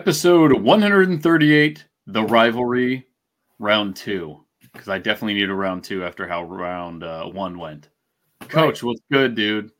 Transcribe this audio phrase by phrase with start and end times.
[0.00, 3.06] Episode 138, The Rivalry,
[3.58, 4.46] Round Two.
[4.72, 7.90] Because I definitely need a round two after how round uh, one went.
[8.48, 8.82] Coach, right.
[8.82, 9.70] what's good, dude?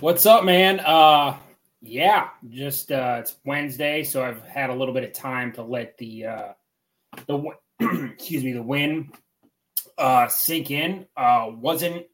[0.00, 0.80] What's up, man?
[0.80, 1.36] Uh,
[1.82, 5.98] yeah, just uh, it's Wednesday, so I've had a little bit of time to let
[5.98, 6.52] the uh,
[7.26, 7.52] the
[8.14, 9.12] excuse me the win
[9.98, 11.06] uh, sink in.
[11.14, 12.06] Uh, wasn't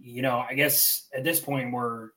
[0.00, 0.38] you know?
[0.38, 2.08] I guess at this point we're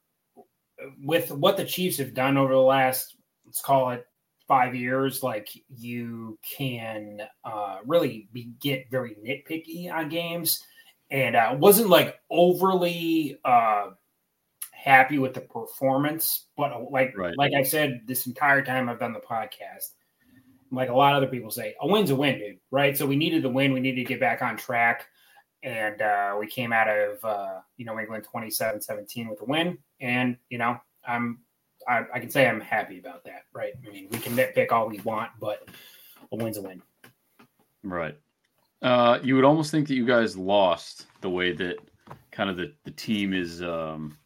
[1.03, 4.05] with what the Chiefs have done over the last let's call it
[4.47, 10.63] five years, like you can uh, really be, get very nitpicky on games,
[11.09, 13.87] and uh, wasn't like overly uh,
[14.71, 16.47] happy with the performance.
[16.55, 17.35] But uh, like right.
[17.37, 19.91] like I said, this entire time I've done the podcast,
[20.71, 22.59] like a lot of other people say, a win's a win, dude.
[22.71, 22.97] Right?
[22.97, 23.73] So we needed the win.
[23.73, 25.07] We needed to get back on track.
[25.63, 30.37] And uh, we came out of uh, you know England 27-17 with a win, and
[30.49, 31.39] you know I'm
[31.87, 33.73] I, I, can say I'm happy about that, right?
[33.85, 35.67] I mean, we can nitpick all we want, but
[36.31, 36.81] a win's a win.
[37.83, 38.17] Right.
[38.81, 41.77] Uh, you would almost think that you guys lost the way that
[42.31, 44.17] kind of the, the team is, um,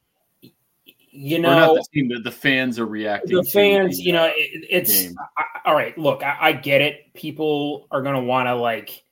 [1.12, 3.36] you know, not the team, the, the fans are reacting.
[3.36, 5.98] The fans, the, you know, it, it's I, all right.
[5.98, 7.14] Look, I, I get it.
[7.14, 9.04] People are going to want to like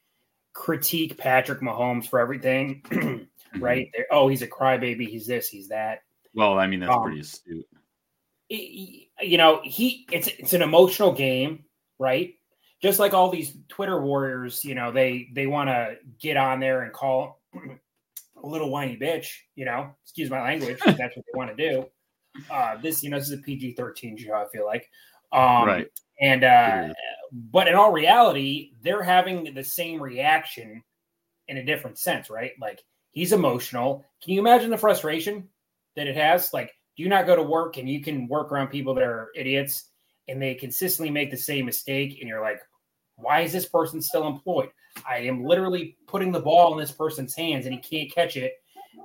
[0.54, 2.84] critique Patrick Mahomes for everything,
[3.58, 3.88] right?
[3.88, 4.02] Mm-hmm.
[4.12, 5.08] Oh, he's a crybaby.
[5.08, 5.48] He's this.
[5.50, 6.04] He's that.
[6.34, 7.66] Well, I mean, that's um, pretty astute
[8.50, 11.66] you know, he it's it's an emotional game,
[12.00, 12.34] right?
[12.82, 16.84] Just like all these Twitter warriors, you know, they they want to get on there
[16.84, 17.42] and call
[18.44, 21.86] a little whiny bitch, you know, excuse my language, that's what they want to do.
[22.52, 24.90] Uh, this, you know, this is a PG 13 show, I feel like.
[25.32, 25.88] Um, right.
[26.22, 26.90] And, uh,
[27.32, 30.84] but in all reality, they're having the same reaction
[31.48, 32.52] in a different sense, right?
[32.60, 34.06] Like he's emotional.
[34.24, 35.48] Can you imagine the frustration
[35.96, 36.54] that it has?
[36.54, 39.90] Like do not go to work and you can work around people that are idiots
[40.28, 42.60] and they consistently make the same mistake and you're like
[43.16, 44.70] why is this person still employed
[45.08, 48.54] i am literally putting the ball in this person's hands and he can't catch it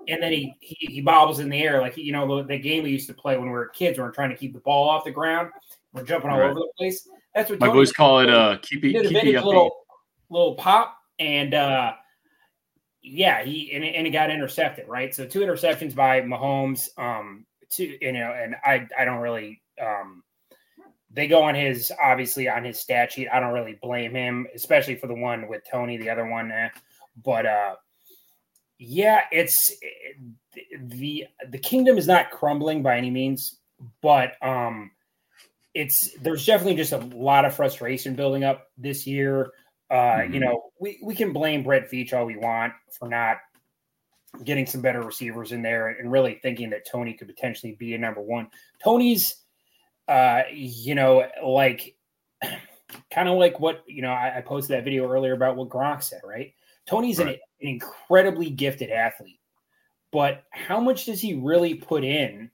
[0.09, 2.83] and then he he, he bobbles in the air like you know the, the, game
[2.83, 4.61] we used to play when we were kids when we are trying to keep the
[4.61, 5.49] ball off the ground
[5.93, 6.51] we're jumping all right.
[6.51, 9.45] over the place that's what my Tony boys call it uh keep it keep it
[9.45, 9.71] little,
[10.31, 11.93] little pop and uh
[13.03, 15.15] yeah, he and, and it got intercepted, right?
[15.15, 16.89] So two interceptions by Mahomes.
[16.97, 17.45] Um,
[17.77, 20.23] to you know, and I I don't really um
[21.11, 23.29] they go on his obviously on his stat sheet.
[23.33, 26.51] I don't really blame him, especially for the one with Toney, the other one.
[26.51, 26.69] Eh.
[27.23, 27.77] But uh
[28.79, 29.73] yeah, it's
[30.79, 33.59] the the kingdom is not crumbling by any means,
[34.01, 34.91] but um
[35.75, 39.53] it's there's definitely just a lot of frustration building up this year.
[39.91, 40.35] Uh, mm-hmm.
[40.35, 43.39] you know, we, we can blame Brett Veach all we want for not
[44.45, 47.99] getting some better receivers in there and really thinking that Toney could potentially be a
[47.99, 48.49] number one.
[48.83, 49.37] Toney's,
[50.09, 51.97] uh, you know, like
[53.11, 56.03] kind of like what, you know, I, I, posted that video earlier about what Gronk
[56.03, 56.53] said, right?
[56.87, 57.29] Toney's right.
[57.29, 59.41] An, an incredibly gifted athlete,
[60.11, 62.51] but how much does he really put in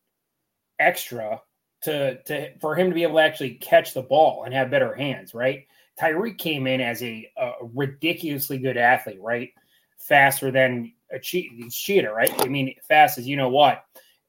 [0.79, 1.41] extra
[1.83, 4.95] to, to, for him to be able to actually catch the ball and have better
[4.95, 5.67] hands, right?
[5.99, 9.51] Tyreek came in as a, a ridiculously good athlete, right?
[9.99, 12.33] Faster than a cheat, cheater, right?
[12.41, 13.85] I mean, fast as you know what,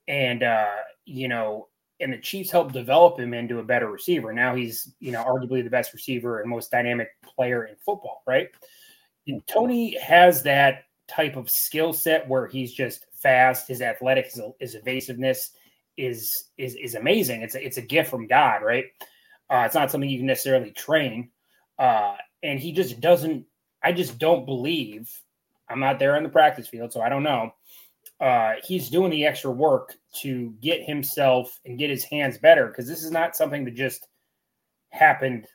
[0.07, 0.75] and uh,
[1.06, 1.68] you know,
[2.00, 4.34] and the Chiefs helped develop him into a better receiver.
[4.34, 8.50] Now he's, you know, arguably the best receiver and most dynamic player in football, right?
[9.28, 13.68] And Toney has that type of skill set where he's just fast.
[13.68, 15.52] His athletics, his, his evasiveness
[15.97, 17.41] is is is amazing.
[17.41, 18.85] It's a, it's a gift from God, right?
[19.50, 21.31] Uh, it's not something you can necessarily train.
[21.78, 23.46] Uh, and he just doesn't.
[23.84, 25.09] I just don't believe
[25.69, 27.53] I'm not there on the practice field, so I don't know.
[28.19, 32.88] Uh, he's doing the extra work to get himself and get his hands better because
[32.88, 34.08] this is not something that just
[34.90, 35.47] happened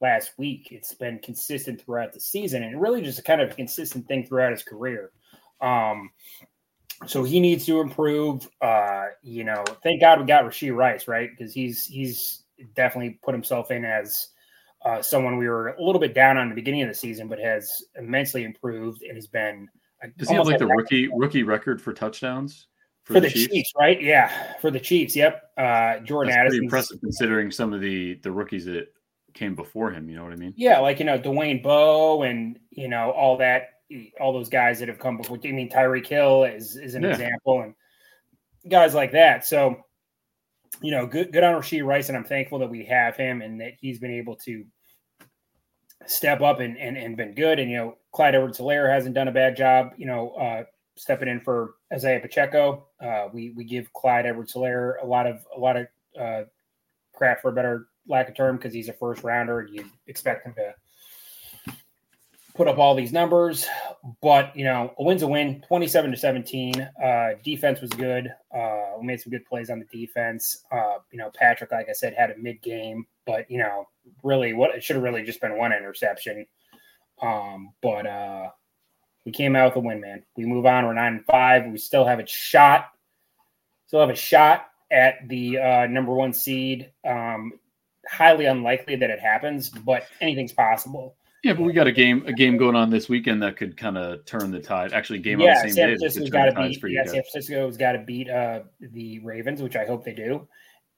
[0.00, 0.68] last week.
[0.70, 4.52] It's been consistent throughout the season and really just a kind of consistent thing throughout
[4.52, 5.10] his career.
[5.60, 6.10] Um,
[7.06, 8.48] so he needs to improve.
[8.60, 11.30] Uh, you know, thank God we got Rashee Rice, right?
[11.36, 12.44] Because he's he's
[12.74, 14.28] definitely put himself in as
[14.84, 17.38] uh, someone we were a little bit down on the beginning of the season, but
[17.38, 19.68] has immensely improved and has been.
[20.16, 22.66] Does he have like the rookie rookie record for touchdowns
[23.04, 23.52] for, for the, the Chiefs?
[23.52, 23.72] Chiefs?
[23.78, 24.02] Right?
[24.02, 25.14] Yeah, for the Chiefs.
[25.14, 25.42] Yep.
[25.56, 26.64] Uh, Jordan That's Addison.
[26.64, 28.92] impressive considering some of the the rookies that
[29.34, 30.08] came before him.
[30.08, 30.54] You know what I mean?
[30.56, 33.68] Yeah, like you know Dwayne Bowe and you know all that,
[34.20, 35.38] all those guys that have come before.
[35.44, 37.10] I mean Tyreek Hill is is an yeah.
[37.10, 37.74] example, and
[38.68, 39.46] guys like that.
[39.46, 39.84] So
[40.80, 43.60] you know, good good on Rashee Rice, and I'm thankful that we have him and
[43.60, 44.64] that he's been able to
[46.06, 47.58] step up and and, and been good.
[47.58, 49.92] And you know, Clyde Edwards-Helaire hasn't done a bad job.
[49.96, 50.64] You know, uh,
[50.96, 52.88] stepping in for Isaiah Pacheco.
[53.00, 55.86] Uh, we we give Clyde Edwards-Helaire a lot of a lot of
[56.18, 56.42] uh,
[57.12, 59.60] crap for a better lack of term, because he's a first rounder.
[59.60, 60.74] and You expect him to
[62.54, 63.66] put up all these numbers,
[64.20, 65.64] but you know, a win's a win.
[65.66, 66.80] Twenty-seven to seventeen.
[67.02, 68.32] Uh, defense was good.
[68.54, 70.64] Uh, we made some good plays on the defense.
[70.70, 73.88] Uh, you know, Patrick, like I said, had a mid-game, but you know,
[74.22, 76.46] really, what it should have really just been one interception.
[77.20, 78.48] Um, but uh,
[79.24, 80.22] we came out with a win, man.
[80.36, 80.84] We move on.
[80.84, 81.66] We're nine and five.
[81.66, 82.90] We still have a shot.
[83.86, 86.90] Still have a shot at the uh, number one seed.
[87.06, 87.52] Um,
[88.08, 91.16] highly unlikely that it happens, but anything's possible.
[91.42, 93.98] Yeah, but we got a game a game going on this weekend that could kind
[93.98, 94.92] of turn the tide.
[94.92, 95.96] Actually, game yeah, on the same San day.
[95.96, 96.80] Francisco's got to beat.
[96.84, 100.46] Yeah, San Francisco's got to beat uh, the Ravens, which I hope they do.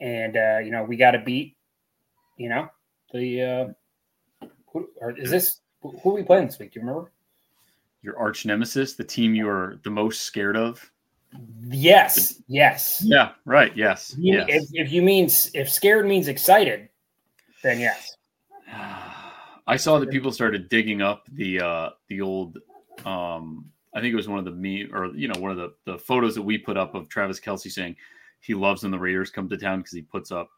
[0.00, 1.56] And uh, you know, we got to beat.
[2.36, 2.68] You know,
[3.12, 3.42] the
[4.42, 6.72] uh, who, or is this who are we playing this week?
[6.72, 7.10] Do you remember?
[8.02, 10.90] Your arch nemesis, the team you are the most scared of.
[11.68, 12.42] Yes.
[12.48, 13.02] Yes.
[13.02, 13.30] Yeah.
[13.46, 13.74] Right.
[13.74, 14.14] Yes.
[14.18, 14.46] You, yes.
[14.48, 15.24] If, if you mean
[15.54, 16.90] if scared means excited,
[17.62, 18.14] then yes.
[19.66, 22.58] I saw that people started digging up the uh the old
[23.04, 25.74] um I think it was one of the me or you know one of the
[25.84, 27.96] the photos that we put up of Travis Kelce saying
[28.40, 30.50] he loves when the Raiders come to town because he puts up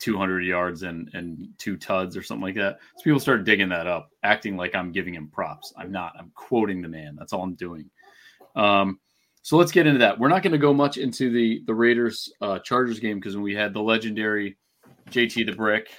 [0.00, 2.78] 200 yards and and two tuds or something like that.
[2.96, 5.72] So people started digging that up, acting like I'm giving him props.
[5.76, 6.14] I'm not.
[6.18, 7.16] I'm quoting the man.
[7.16, 7.88] That's all I'm doing.
[8.56, 8.98] Um,
[9.42, 10.18] so let's get into that.
[10.18, 13.44] We're not going to go much into the the Raiders uh, Chargers game because when
[13.44, 14.56] we had the legendary
[15.10, 15.90] JT the Brick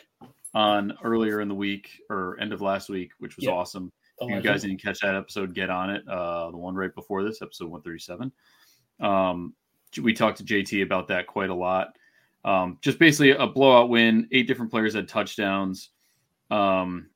[0.53, 3.53] on earlier in the week or end of last week, which was Yep.
[3.53, 3.91] awesome.
[4.19, 6.07] If you guys didn't catch that episode, get on it.
[6.07, 8.31] Uh, the one right before this, episode 137.
[8.99, 9.55] Um,
[10.01, 11.97] we talked to JT about that quite a lot.
[12.45, 14.27] Um, just basically a blowout win.
[14.31, 15.89] Eight different players had touchdowns.
[16.51, 17.09] Um,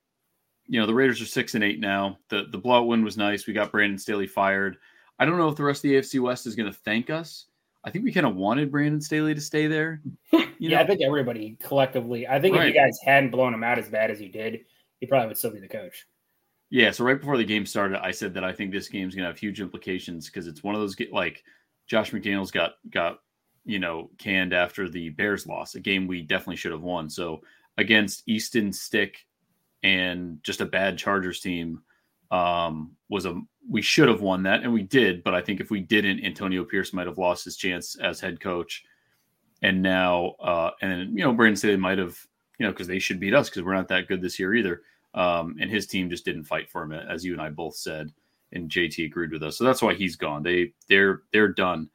[0.67, 2.17] you know, the Raiders are six and eight now.
[2.29, 3.45] The the blowout win was nice.
[3.45, 4.77] We got Brandon Staley fired.
[5.19, 7.45] I don't know if the rest of the AFC West is going to thank us.
[7.85, 10.01] I think we kind of wanted Brandon Staley to stay there.
[10.57, 12.25] You yeah, know, I think everybody collectively.
[12.25, 14.61] I think if you guys hadn't blown him out as bad as you did,
[15.01, 16.07] he probably would still be the coach.
[16.69, 19.27] Yeah, so right before the game started, I said that I think this game's gonna
[19.27, 21.43] have huge implications because it's one of those like
[21.87, 23.19] Josh McDaniels got got
[23.65, 27.09] you know canned after the Bears loss, a game we definitely should have won.
[27.09, 27.41] So
[27.77, 29.25] against Easton Stick
[29.83, 31.81] and just a bad Chargers team
[32.35, 35.71] um, was a we should have won that and we did, but I think if
[35.71, 38.83] we didn't, Antonio Pierce might have lost his chance as head coach.
[39.63, 42.17] And now, uh, and you know, Brandon Staley might have,
[42.59, 44.81] you know, because they should beat us because we're not that good this year either.
[45.15, 48.11] Um, and his team just didn't fight for him, as you and I both said,
[48.51, 49.57] and JT agreed with us.
[49.57, 50.43] So that's why he's gone.
[50.43, 51.89] They they're they're done,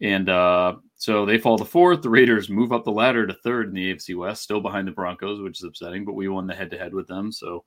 [0.00, 2.00] and uh, so they fall to fourth.
[2.00, 4.92] The Raiders move up the ladder to third in the AFC West, still behind the
[4.92, 6.06] Broncos, which is upsetting.
[6.06, 7.62] But we won the head to head with them, so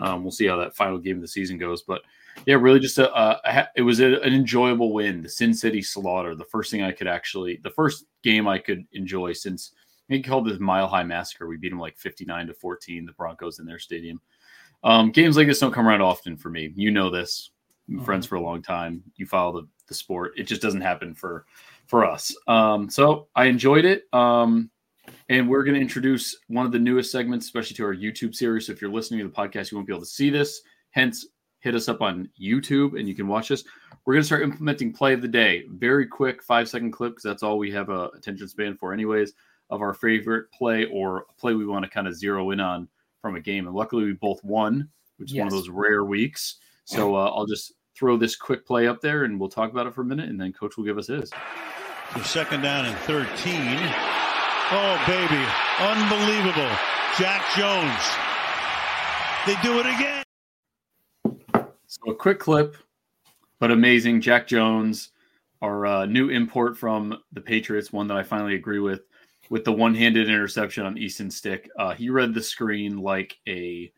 [0.00, 1.82] um, we'll see how that final game of the season goes.
[1.82, 2.02] But
[2.46, 5.22] yeah, really just a, a, it was a, an enjoyable win.
[5.22, 8.84] The Sin City Slaughter, the first thing I could actually, the first game I could
[8.92, 9.72] enjoy since
[10.08, 11.46] he called it Mile High Massacre.
[11.46, 14.20] We beat them like 59 to 14, the Broncos in their stadium.
[14.84, 16.72] Um, games like this don't come around often for me.
[16.74, 17.50] You know this.
[17.88, 19.02] Been friends for a long time.
[19.16, 20.32] You follow the, the sport.
[20.36, 21.46] It just doesn't happen for
[21.86, 22.34] for us.
[22.46, 24.04] Um, so I enjoyed it.
[24.12, 24.70] Um,
[25.28, 28.66] and we're going to introduce one of the newest segments, especially to our YouTube series.
[28.66, 30.60] So if you're listening to the podcast, you won't be able to see this.
[30.90, 31.26] Hence,
[31.60, 33.64] hit us up on YouTube and you can watch this.
[34.04, 35.64] We're going to start implementing play of the day.
[35.70, 39.32] Very quick, five second clip because that's all we have a attention span for, anyways,
[39.70, 42.88] of our favorite play or a play we want to kind of zero in on
[43.20, 43.66] from a game.
[43.66, 44.88] And luckily, we both won,
[45.18, 46.56] which is one of those rare weeks.
[46.84, 49.94] So uh, I'll just throw this quick play up there and we'll talk about it
[49.94, 51.30] for a minute and then coach will give us his.
[52.14, 54.31] So second down and 13.
[54.70, 55.44] Oh, baby.
[55.80, 56.70] Unbelievable.
[57.18, 58.32] Jack Jones.
[59.46, 60.22] They do it again.
[61.86, 62.76] So a quick clip,
[63.58, 64.20] but amazing.
[64.20, 65.10] Jack Jones,
[65.60, 69.02] our uh, new import from the Patriots, one that I finally agree with,
[69.50, 71.68] with the one-handed interception on Easton Stick.
[71.78, 73.92] Uh, he read the screen like a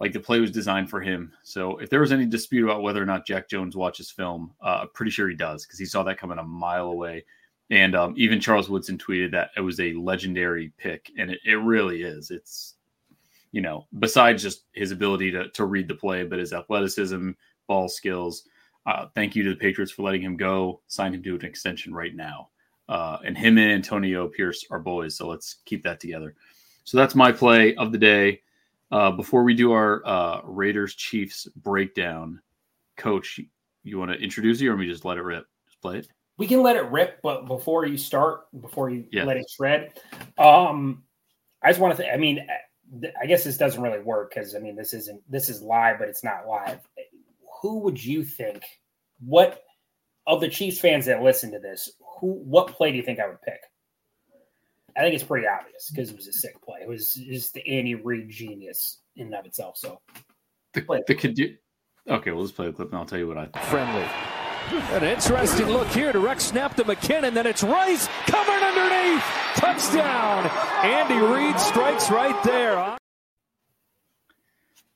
[0.00, 1.32] like the play was designed for him.
[1.44, 4.80] So if there was any dispute about whether or not Jack Jones watches film, uh,
[4.82, 7.24] I'm pretty sure he does because he saw that coming a mile away.
[7.72, 11.56] And um, even Charles Woodson tweeted that it was a legendary pick, and it, it
[11.56, 12.30] really is.
[12.30, 12.74] It's
[13.50, 17.30] you know, besides just his ability to, to read the play, but his athleticism,
[17.66, 18.44] ball skills.
[18.84, 20.80] Uh, thank you to the Patriots for letting him go.
[20.86, 22.48] Sign him to an extension right now.
[22.88, 26.34] Uh, and him and Antonio Pierce are boys, so let's keep that together.
[26.84, 28.42] So that's my play of the day.
[28.90, 32.40] Uh, before we do our uh, Raiders Chiefs breakdown,
[32.96, 33.40] Coach,
[33.82, 35.46] you want to introduce you, or we just let it rip?
[35.66, 36.08] Just play it.
[36.42, 39.22] We can let it rip, but before you start, before you Yeah.
[39.22, 39.92] let it shred,
[40.38, 41.04] um,
[41.62, 42.02] I just want to.
[42.02, 42.44] Th- I mean,
[43.20, 46.08] I guess this doesn't really work because I mean, this isn't this is live, but
[46.08, 46.80] it's not live.
[47.60, 48.64] Who would you think?
[49.24, 49.62] What
[50.26, 51.92] of the Chiefs fans that listen to this?
[52.18, 52.32] Who?
[52.32, 53.60] What play do you think I would pick?
[54.96, 56.80] I think it's pretty obvious because it was a sick play.
[56.82, 59.76] It was just the Andy Reid genius in and of itself.
[59.76, 60.00] So
[60.72, 61.56] the, the could you
[62.08, 63.64] okay, well let's play the clip and I'll tell you what I think.
[63.66, 64.41] Friendly.
[64.70, 66.12] An interesting look here.
[66.12, 67.34] Direct snap to McKinnon.
[67.34, 69.24] Then it's Rice covered underneath.
[69.54, 70.50] Touchdown.
[70.84, 72.96] Andy Reid strikes right there.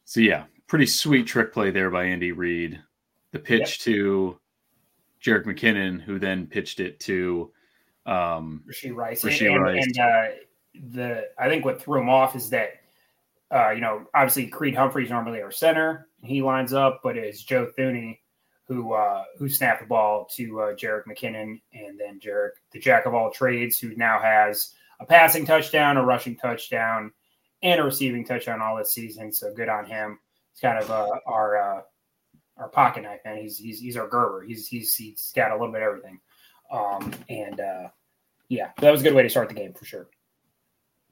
[0.04, 2.80] So yeah, pretty sweet trick play there by Andy Reid.
[3.32, 3.68] The pitch yep.
[3.80, 4.38] to
[5.22, 7.50] Jerick McKinnon, who then pitched it to
[8.06, 9.22] um, Rashee Rice.
[9.22, 9.84] Rashee and, Rice.
[9.84, 10.26] and uh,
[10.92, 12.70] the I think what threw him off is that
[13.50, 16.08] uh, you know obviously Creed Humphrey's normally our center.
[16.22, 18.18] He lines up, but it's Joe Thuney
[18.66, 23.06] who uh, who snapped the ball to uh, Jerick McKinnon, and then Jerick, the jack
[23.06, 27.12] of all trades, who now has a passing touchdown, a rushing touchdown,
[27.62, 29.32] and a receiving touchdown all this season.
[29.32, 30.18] So good on him.
[30.52, 31.82] It's kind of uh, our uh,
[32.56, 33.38] our pocket knife man.
[33.38, 34.42] He's he's he's our Gerber.
[34.42, 36.20] He's he's he's got a little bit of everything.
[36.70, 37.88] Um, and uh,
[38.48, 40.08] yeah, that was a good way to start the game for sure.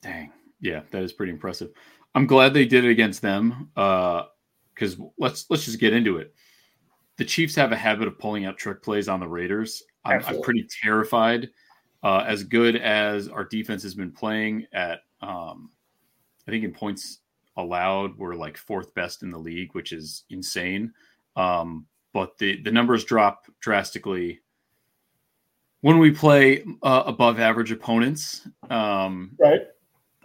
[0.03, 1.71] Dang, yeah, that is pretty impressive.
[2.17, 3.71] I'm glad they did it against them.
[3.75, 6.35] Because uh, let's let's just get into it.
[7.17, 9.83] The Chiefs have a habit of pulling out trick plays on the Raiders.
[10.05, 11.51] I'm, I'm pretty terrified.
[12.03, 15.71] Uh, as good as our defense has been playing at, um,
[16.47, 17.21] I think in points
[17.57, 20.93] allowed, we're like fourth best in the league, which is insane.
[21.37, 24.41] Um, but the the numbers drop drastically
[25.81, 28.49] when we play uh, above average opponents.
[28.71, 29.63] Um, right.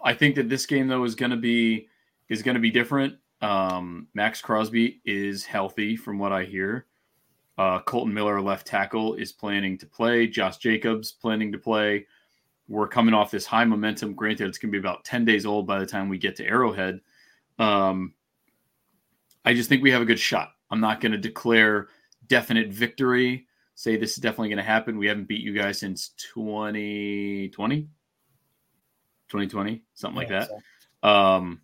[0.04, 1.88] I think that this game though is going to be
[2.30, 3.16] is going to be different.
[3.42, 6.86] Um, Maxx Crosby is healthy from what I hear.
[7.58, 10.28] Uh, Kolton Miller, left tackle, is planning to play.
[10.28, 12.08] Josh Jacobs planning to play.
[12.68, 14.14] We're coming off this high momentum.
[14.14, 16.46] Granted, it's going to be about 10 days old by the time we get to
[16.46, 17.02] Arrowhead.
[17.58, 18.14] Um,
[19.44, 20.52] I just think we have a good shot.
[20.70, 21.88] I'm not going to declare
[22.28, 24.98] definite victory, say this is definitely going to happen.
[24.98, 27.82] We haven't beat you guys since 2020,
[29.28, 30.48] 2020, something like that.
[30.48, 31.10] So.
[31.10, 31.62] Um,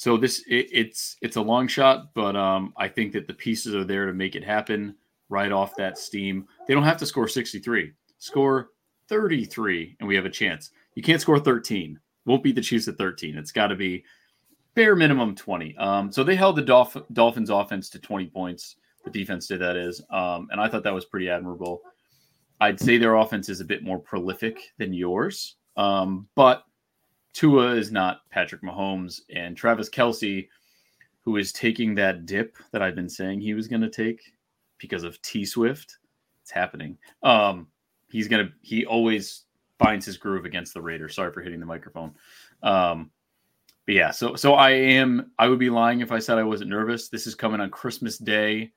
[0.00, 3.74] so this it, it's it's a long shot, but um, I think that the pieces
[3.74, 4.94] are there to make it happen
[5.28, 6.46] right off that steam.
[6.66, 7.92] They don't have to score 63.
[8.16, 8.70] Score
[9.10, 10.70] 33 and we have a chance.
[10.94, 12.00] You can't score 13.
[12.24, 13.36] Won't beat the Chiefs at 13.
[13.36, 14.02] It's got to be
[14.74, 15.76] bare minimum 20.
[15.76, 18.76] Um, so they held the Dolph- Dolphins offense to 20 points.
[19.04, 20.00] The defense did that is.
[20.08, 21.82] Um, and I thought that was pretty admirable.
[22.58, 25.56] I'd say their offense is a bit more prolific than yours.
[25.76, 26.64] Um, but
[27.32, 30.48] Tua is not Patrick Mahomes and Travis Kelce,
[31.20, 34.20] who is taking that dip that I've been saying he was going to take
[34.78, 35.98] because of T Swift.
[36.42, 36.98] It's happening.
[37.22, 37.68] Um,
[38.10, 39.44] he's to, he always
[39.78, 41.14] finds his groove against the Raiders.
[41.14, 42.12] Sorry for hitting the microphone.
[42.62, 43.10] Um,
[43.86, 45.32] but yeah, so so I am.
[45.38, 47.08] I would be lying if I said I wasn't nervous.
[47.08, 48.72] This is coming on Christmas Day.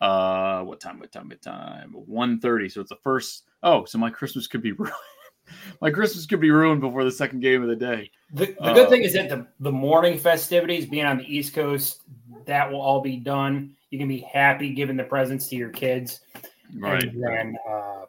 [0.00, 0.98] Uh, what time?
[0.98, 1.28] What time?
[1.28, 1.92] What time?
[1.92, 2.68] One thirty.
[2.68, 3.44] So it's the first.
[3.62, 4.94] Oh, so my Christmas could be ruined.
[5.80, 8.10] my Christmas could be ruined before the second game of the day.
[8.32, 11.54] The, the uh, good thing is that the the morning festivities, being on the East
[11.54, 12.02] Coast,
[12.46, 13.74] that will all be done.
[13.90, 16.20] You can be happy giving the presents to your kids.
[16.76, 17.02] Right.
[17.02, 18.04] And then, uh,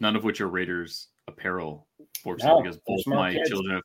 [0.00, 1.88] None of which are Raiders apparel,
[2.22, 3.48] fortunately, no, because both my kids.
[3.48, 3.82] children have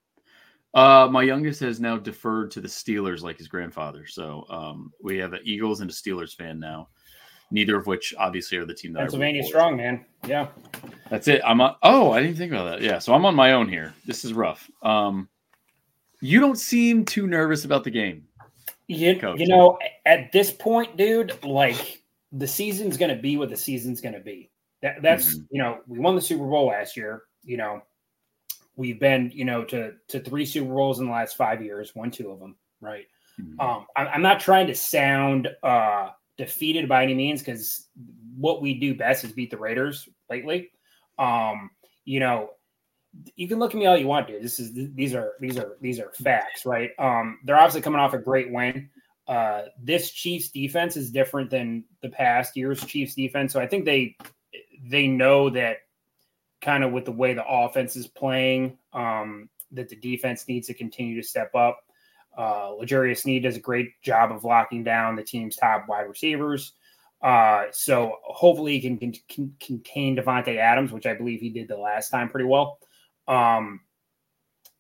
[0.74, 4.08] uh, my youngest has now deferred to the Steelers like his grandfather.
[4.08, 6.90] So um, we have an Eagles and a Steelers fan now.
[7.54, 10.06] Neither of which obviously are the team that Pennsylvania strong, man.
[10.28, 10.48] Yeah,
[11.10, 11.42] that's it.
[11.46, 11.76] I'm on.
[11.84, 12.82] Oh, I didn't think about that.
[12.82, 13.94] Yeah, so I'm on my own here.
[14.06, 14.70] This is rough.
[14.82, 15.30] Um,
[16.20, 18.26] you don't seem too nervous about the game.
[18.88, 19.40] You, Coach.
[19.40, 24.02] you know, at this point, dude, like the season's going to be what the season's
[24.02, 24.50] going to be.
[24.82, 25.44] That, that's mm-hmm.
[25.52, 27.24] you know, we won the Super Bowl last year.
[27.44, 27.82] You know,
[28.76, 32.10] We've been, you know, to to three Super Bowls in the last five years, won
[32.10, 33.06] two of them, right?
[33.40, 33.60] Mm-hmm.
[33.60, 37.88] Um, I, I'm not trying to sound uh, defeated by any means because
[38.36, 40.72] what we do best is beat the Raiders lately.
[41.20, 41.70] Um,
[42.06, 42.52] you know,
[43.36, 44.42] you can look at me all you want, dude.
[44.42, 46.92] This is these are these are these are facts, right?
[46.98, 48.90] Um, they're obviously coming off a great win.
[49.28, 53.86] Uh, this Chiefs defense is different than the past year's Chiefs defense, so I think
[53.86, 54.18] they
[54.86, 55.78] they know that
[56.62, 60.74] kind of with the way the offense is playing, um, that the defense needs to
[60.74, 61.80] continue to step up.
[62.38, 66.74] Uh, L'Jarius Sneed does a great job of locking down the team's top wide receivers.
[67.22, 71.70] Uh, so hopefully he can, can, can, contain Davante Adams, which I believe he did
[71.70, 72.80] the last time pretty well.
[73.28, 73.80] Um,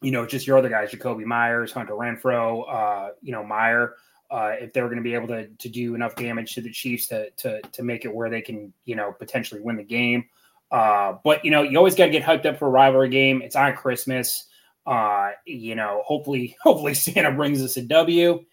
[0.02, 3.96] you know, just your other guys, Jakobi Meyers, Hunter Renfrow, uh, you know, Mayer,
[4.30, 7.08] uh, if they're going to be able to, to do enough damage to the Chiefs
[7.08, 10.26] to, to, to make it where they can, you know, potentially win the game.
[10.70, 13.42] Uh, but you know, you always got to get hyped up for a rivalry game.
[13.42, 14.48] It's on Christmas.
[14.86, 18.44] Uh, you know, hopefully, hopefully Santa brings us a W,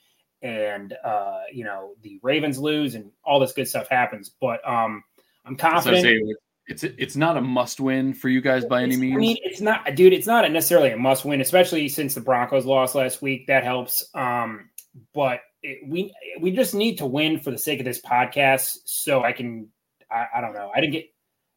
[0.43, 4.31] and uh, you know the Ravens lose and all this good stuff happens.
[4.41, 5.03] But um,
[5.45, 6.03] I'm confident.
[6.03, 6.21] Say,
[6.69, 9.17] it's it's not a must win for you guys by any means.
[9.17, 10.13] I mean, it's not, dude.
[10.13, 13.49] It's not necessarily a must win, especially since the Broncos lost last week.
[13.49, 14.09] That helps.
[14.15, 14.71] Um,
[15.13, 19.25] but it, we we just need to win for the sake of this podcast, so
[19.25, 19.69] I can.
[20.13, 20.71] I, I don't know.
[20.75, 21.07] I didn't get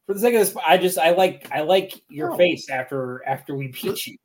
[0.06, 0.56] for the sake of this.
[0.66, 2.36] I just I like I like your No.
[2.36, 4.16] face after after we beat you.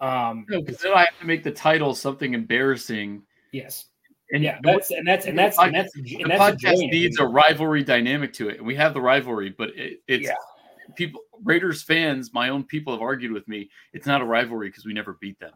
[0.00, 3.22] Um, no, because then I have to make the title something embarrassing.
[3.52, 3.86] yes,
[4.32, 4.58] And yeah.
[4.62, 6.92] the- That's and that's and that's and that's the and that's podcast enjoying it.
[6.92, 8.58] needs a rivalry dynamic to it.
[8.58, 10.34] And we have the rivalry, but it, it's Yeah.
[10.96, 13.70] people Raiders fans, my own people have argued with me.
[13.92, 15.52] It's not a rivalry because we never beat them,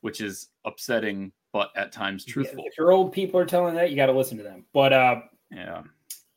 [0.00, 2.64] which is upsetting, but at times Yeah, truthful.
[2.66, 4.64] If your old people are telling that, you got to listen to them.
[4.72, 5.82] But uh, Yeah.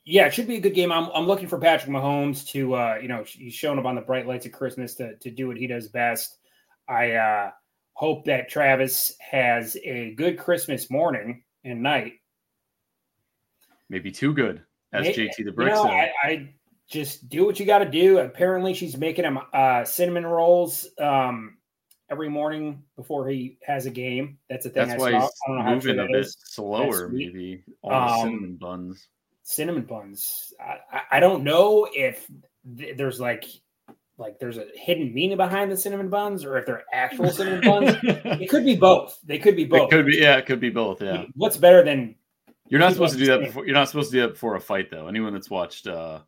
[0.06, 0.92] yeah, it should be a good game.
[0.92, 4.02] I'm, I'm looking for Patrick Mahomes to, uh, you know, he's showing up on the
[4.02, 6.39] bright lights of Christmas to, to do what he does best.
[6.90, 7.52] I uh,
[7.94, 12.14] hope that Travis has a good Christmas morning and night.
[13.90, 14.62] Maybe too good,
[14.94, 16.12] as May- JT the You Brick know, said.
[16.24, 16.54] I, I
[16.90, 18.20] just do what you got to do.
[18.20, 21.58] Apparently, she's making him uh, cinnamon rolls um,
[22.10, 24.38] every morning before he has a game.
[24.50, 25.20] That's a thing That's I why saw.
[25.22, 26.38] he's I don't know how true moving a bit is.
[26.46, 27.64] slower, maybe.
[27.84, 29.08] All Um, cinnamon buns.
[29.44, 30.54] cinnamon buns.
[30.60, 32.28] I, I- I don't know if
[32.78, 33.46] th- there's like
[34.20, 37.98] like there's a hidden meaning behind the cinnamon buns or if they're actual cinnamon buns.
[38.04, 39.20] It could be both.
[39.24, 39.78] They could be both.
[39.78, 39.90] It both.
[39.92, 41.02] could be, yeah, it could be both.
[41.02, 42.16] Yeah, What's better than
[42.70, 43.66] you're not supposed to do that before.
[43.66, 45.08] You're not supposed to do that before a fight, though.
[45.08, 46.20] Anyone that's watched, uh,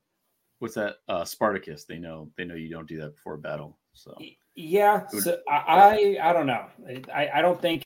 [0.58, 3.78] what's that, uh, Spartacus, they know they know you don't do that before a battle.
[3.94, 4.18] So
[4.56, 5.04] yeah?
[5.12, 5.24] Good.
[5.24, 6.66] So I I I don't know.
[7.14, 7.84] I I don't think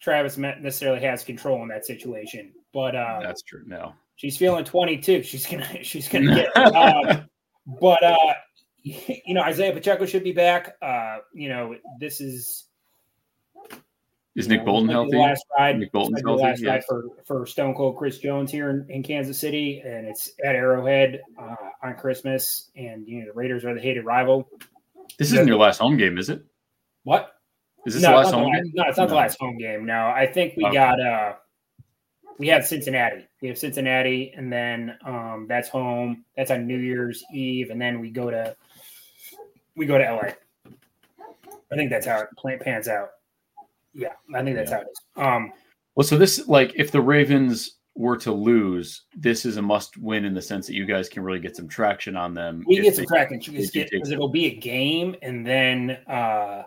[0.00, 3.64] Travis necessarily has control in that situation, but uh, that's true.
[3.66, 5.24] No, she's feeling 22.
[5.24, 6.56] She's gonna she's gonna get.
[6.56, 7.28] Um,
[7.80, 8.34] but uh,
[9.26, 10.76] you know Isaiah Pacheco should be back.
[10.82, 12.68] Uh, you know this is
[14.38, 15.28] is Nick know, Bolton this might be healthy?
[15.30, 16.84] Last ride, Nick Bolton's this might be the last healthy, ride yes.
[16.86, 21.22] for, for Stone Cold Chris Jones here in, in Kansas City, and it's at Arrowhead
[21.36, 22.70] uh, on Christmas.
[22.76, 24.48] And you know the Raiders are the hated rival.
[25.18, 26.44] This isn't your last home game, is it?
[27.02, 27.32] What?
[27.84, 28.72] Is this no, the last not the home game?
[28.74, 29.86] no, it's not the last home game.
[29.86, 30.74] No, I think we Okay.
[30.74, 31.32] got uh
[32.38, 33.26] we have Cincinnati.
[33.42, 36.24] We have Cincinnati, and then um that's home.
[36.36, 38.54] That's on New Year's Eve, and then we go to
[39.78, 40.32] we go to LA.
[41.70, 43.10] I think that's how it pans out.
[43.94, 44.76] Yeah, I think that's Yeah.
[44.78, 45.00] how it is.
[45.16, 45.52] Um,
[45.94, 50.24] Well, so this like if the Ravens were to lose, this is a must win
[50.24, 52.62] in the sense that you guys can really get some traction on them.
[52.66, 55.90] we get some they- tracking if you take- because it'll be a game, and then
[56.06, 56.64] uh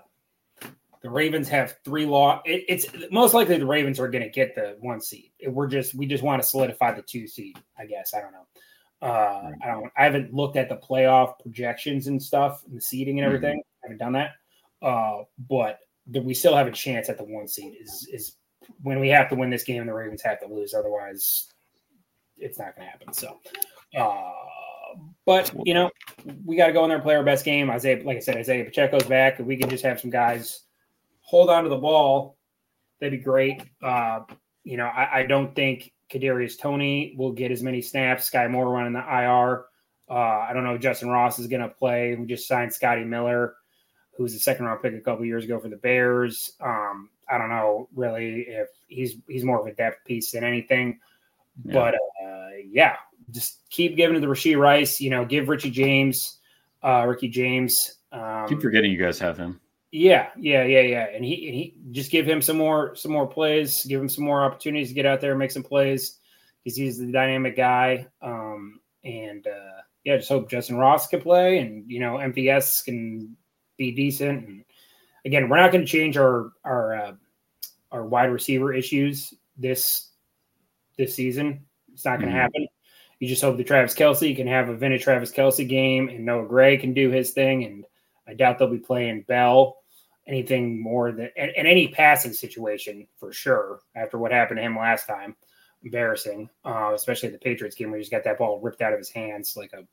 [1.02, 2.43] the Ravens have three law.
[2.45, 5.32] It, it's most likely the Ravens are going to get the one seed.
[5.47, 7.58] We're just we just want to solidify the two seed.
[7.80, 8.45] I guess I don't know.
[9.02, 9.92] Uh, I don't.
[9.98, 13.36] I haven't looked at the playoff projections and stuff, and the seeding and Mhm.
[13.36, 13.64] everything.
[13.84, 14.32] I haven't done that.
[14.82, 17.76] Uh, but we still have a chance at the one seed.
[17.82, 18.38] Is is
[18.84, 20.74] when we have to win this game, the Ravens have to lose.
[20.74, 21.52] Otherwise,
[22.38, 23.14] it's not going to happen.
[23.14, 23.40] So,
[23.98, 24.32] uh,
[25.26, 25.90] but you know,
[26.46, 27.70] we got to go in there and play our best game.
[27.72, 29.40] Isaiah, like I said, Isaiah Pacheco's back.
[29.40, 30.62] If we can just have some guys
[31.22, 32.38] hold on to the ball,
[33.00, 33.64] that'd be great.
[33.82, 34.22] Uh,
[34.64, 38.30] you know, I, I don't think Kadarius Toney will get as many snaps.
[38.30, 39.65] Skyy Moore running the IR.
[40.10, 42.15] Uh, I don't know if Justyn Ross is going to play.
[42.15, 43.56] We just signed Scotty Miller,
[44.17, 46.52] who was a second round pick a couple years ago for the Bears.
[46.60, 51.00] Um, I don't know really if he's he's more of a depth piece than anything.
[51.63, 51.74] Yeah.
[51.74, 52.97] But uh, yeah,
[53.30, 55.00] just keep giving it to Rasheed Rice.
[55.00, 56.39] You know, give Richie James,
[56.84, 57.95] uh, Ricky James.
[58.12, 59.61] Um, keep forgetting you guys have him.
[59.91, 61.08] Yeah, yeah, yeah, yeah.
[61.13, 64.23] And he and he just give him some more some more plays, give him some
[64.23, 66.19] more opportunities to get out there and make some plays
[66.63, 68.08] because he's the dynamic guy.
[68.21, 73.36] Um, and uh, yeah, just hope Justyn Ross can play and you know MVS can
[73.77, 74.47] be decent.
[74.47, 74.63] And
[75.25, 77.13] again, we're not going to change our our uh,
[77.91, 80.10] our wide receiver issues this
[80.97, 81.65] this season.
[81.93, 82.41] It's not going to Mhm.
[82.41, 82.67] happen.
[83.19, 86.47] You just hope that Travis Kelce can have a vintage Travis Kelce game and Noah
[86.47, 87.65] Gray can do his thing.
[87.65, 87.86] And
[88.27, 89.81] I doubt they'll be playing Bell
[90.27, 95.07] anything more than in, any passing situation for sure after what happened to him last
[95.07, 95.36] time.
[95.84, 98.99] Embarrassing, uh, especially the Patriots game where he just got that ball ripped out of
[98.99, 99.84] his hands like a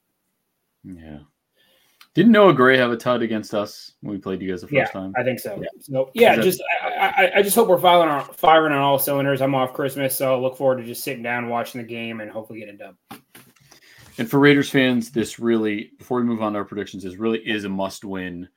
[0.84, 1.20] Yeah.
[2.14, 4.74] Didn't Noah Gray have a tud against us when we played you guys the first
[4.74, 5.12] Yeah, time?
[5.16, 5.62] I think so.
[5.80, 8.98] So yeah, that- just I, I, I just hope we're firing on firing on all
[8.98, 9.40] cylinders.
[9.40, 12.30] I'm off Christmas, so I look forward to just sitting down, watching the game, and
[12.30, 12.96] hopefully getting a dub.
[14.18, 17.38] And for Raiders fans, this really, before we move on to our predictions, this really
[17.38, 18.48] is a must win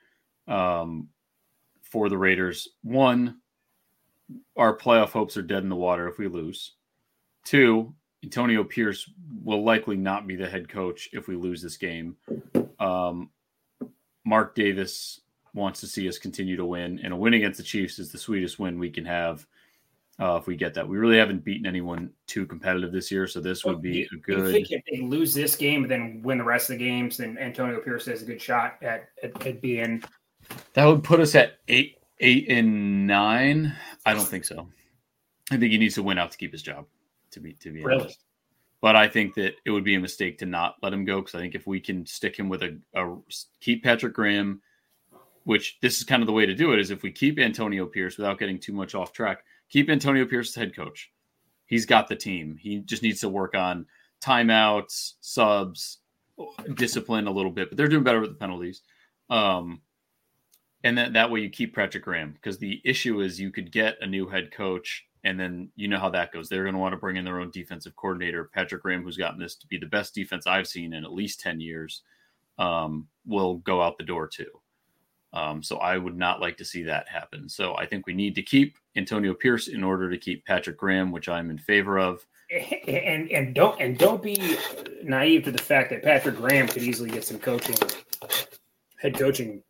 [0.47, 1.07] um,
[1.91, 2.69] for the Raiders.
[2.83, 3.37] One,
[4.57, 6.73] our playoff hopes are dead in the water if we lose.
[7.43, 9.09] Two, Antonio Pierce
[9.43, 12.15] will likely not be the head coach if we lose this game.
[12.79, 13.29] Um,
[14.23, 15.21] Mark Davis
[15.53, 18.17] wants to see us continue to win, and a win against the Chiefs is the
[18.17, 19.45] sweetest win we can have.
[20.19, 23.41] Uh, if we get that, we really haven't beaten anyone too competitive this year, so
[23.41, 24.37] this would be a good.
[24.37, 27.37] You think if they lose this game, then win the rest of the games, then
[27.39, 30.03] Antonio Pierce has a good shot at, at, at being.
[30.73, 33.75] That would put us at eight, eight and nine.
[34.05, 34.67] I don't think so.
[35.51, 36.85] I think he needs to win out to keep his job.
[37.31, 38.01] To be to be Really?
[38.01, 38.23] honest,
[38.81, 41.35] but I think that it would be a mistake to not let him go because
[41.35, 43.15] I think if we can stick him with a, a
[43.61, 44.61] keep Patrick Graham,
[45.45, 47.85] which this is kind of the way to do it, is if we keep Antonio
[47.85, 51.09] Pierce without getting too much off track, keep Antonio Pierce as head coach.
[51.67, 52.57] He's got the team.
[52.59, 53.85] He just needs to work on
[54.21, 55.99] timeouts, subs,
[56.75, 58.81] discipline a little bit, but they're doing better with the penalties.
[59.29, 59.79] Um,
[60.83, 63.97] and then that way you keep Patrick Graham because the issue is you could get
[64.01, 66.49] a new head coach and then you know how that goes.
[66.49, 68.49] They're going to want to bring in their own defensive coordinator.
[68.53, 71.41] Patrick Graham, who's gotten this to be the best defense I've seen in at least
[71.41, 72.01] 10 years,
[72.57, 74.49] um, will go out the door too.
[75.33, 77.47] Um, so I would not like to see that happen.
[77.47, 81.11] So I think we need to keep Antonio Pierce in order to keep Patrick Graham,
[81.11, 82.25] which I'm in favor of.
[82.85, 84.57] And and don't and don't be
[85.03, 87.77] naive to the fact that Patrick Graham could easily get some coaching,
[88.97, 89.63] head coaching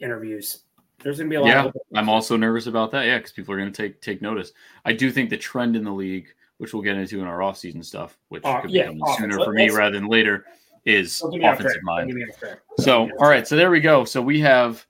[0.00, 0.60] interviews.
[1.02, 1.48] There's going to be a lot.
[1.48, 3.06] Yeah, of I'm also nervous about that.
[3.06, 4.52] Yeah, because people are going to take take notice.
[4.84, 6.26] I do think the trend in the league,
[6.58, 9.18] which we'll get into in our offseason stuff, which Uh, could yeah, be coming offense.
[9.18, 10.44] sooner for me rather than later,
[10.84, 12.08] is Don't get me off offensive mind.
[12.08, 12.58] get me off track.
[12.80, 14.04] So, all right, so there we go.
[14.04, 14.84] So we have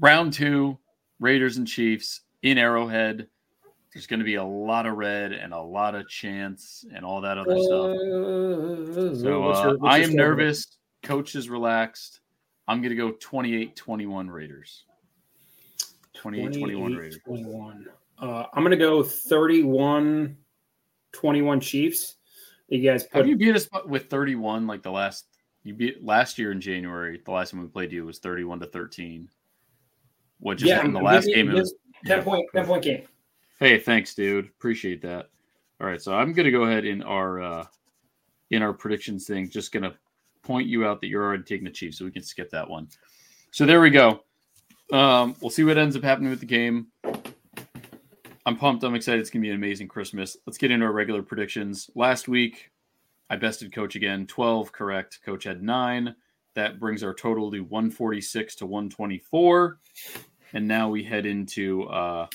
[0.00, 0.78] round two,
[1.20, 3.28] Raiders and Chiefs in Arrowhead.
[3.94, 7.20] There's going to be a lot of red and a lot of chance and all
[7.22, 7.96] that other stuff.
[9.20, 10.76] So What's uh, your- what's I am nervous.
[11.02, 12.20] Coach is relaxed.
[12.68, 14.84] I'm going to go 28 21 Raiders.
[16.14, 17.18] 28 21 Raiders.
[17.24, 17.86] 21.
[18.20, 20.36] Uh, I'm going to go 31
[21.12, 22.16] 21 Chiefs.
[22.68, 25.24] You guys put do you beat us with 31 like the last
[25.62, 27.20] you beat last year in January?
[27.24, 29.28] The last time we played you was 31 to 13.
[30.40, 31.48] What just yeah, in the last game?
[31.48, 33.02] It was, 10 point 10 point game.
[33.58, 34.46] Hey, thanks, dude.
[34.46, 35.30] Appreciate that.
[35.80, 37.64] All right, so I'm gonna go ahead in our uh
[38.50, 39.48] in our predictions thing.
[39.48, 39.94] Just gonna
[40.48, 42.88] point you out that you're already taking the Chiefs, so we can skip that one.
[43.50, 44.24] So there we go.
[44.90, 46.86] Um, we'll see what ends up happening with the game.
[48.46, 48.82] I'm pumped.
[48.82, 49.20] I'm excited.
[49.20, 50.38] It's gonna be an amazing Christmas.
[50.46, 51.90] Let's get into our regular predictions.
[51.94, 52.70] Last week,
[53.28, 54.26] I bested Coach again.
[54.26, 55.20] 12 correct.
[55.22, 56.16] Coach had nine.
[56.54, 59.78] That brings our total to 146 to 124.
[60.54, 62.26] And now we head into uh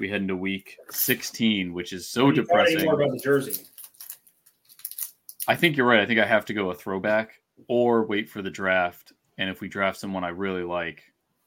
[0.00, 2.90] we head into week 16, which is so You thought any depressing.
[2.90, 3.62] About the jersey.
[5.46, 6.00] I think you're right.
[6.00, 9.12] I think I have to go a throwback or wait for the draft.
[9.38, 11.02] And if we draft someone I really like,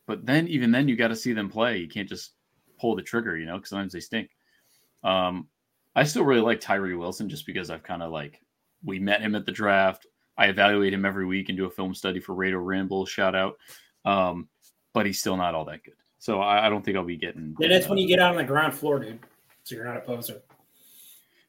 [0.08, 1.78] but then even then you got to see them play.
[1.78, 2.32] You can't just
[2.80, 4.30] pull the trigger, you know, because sometimes they stink.
[5.04, 5.48] Um,
[5.96, 8.42] I still really like Tyree Wilson just because I've kind of like
[8.84, 10.08] we met him at the draft.
[10.38, 13.06] I evaluate him every week and do a film study for Rado Ramble.
[13.06, 13.58] Shout out,
[14.04, 14.50] um,
[14.94, 15.94] but he's still not all that good.
[16.20, 17.56] So I, I don't think I'll be getting.
[17.60, 19.20] Yeah, that's when you get out on the ground floor, dude.
[19.64, 20.42] So you're not a poser.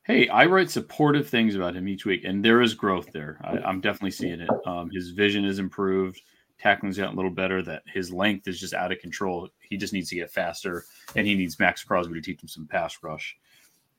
[0.07, 3.41] Hey, I write supportive things about him each week, and there is growth there.
[3.43, 4.51] I, I'm definitely seeing it.
[4.65, 6.23] Um, his vision is improved,
[6.59, 7.63] tackling's gotten a little better.
[7.63, 9.49] That his length is just out of control.
[9.69, 12.67] He just needs to get faster, and he needs Maxx Crosby to teach him some
[12.67, 13.37] pass rush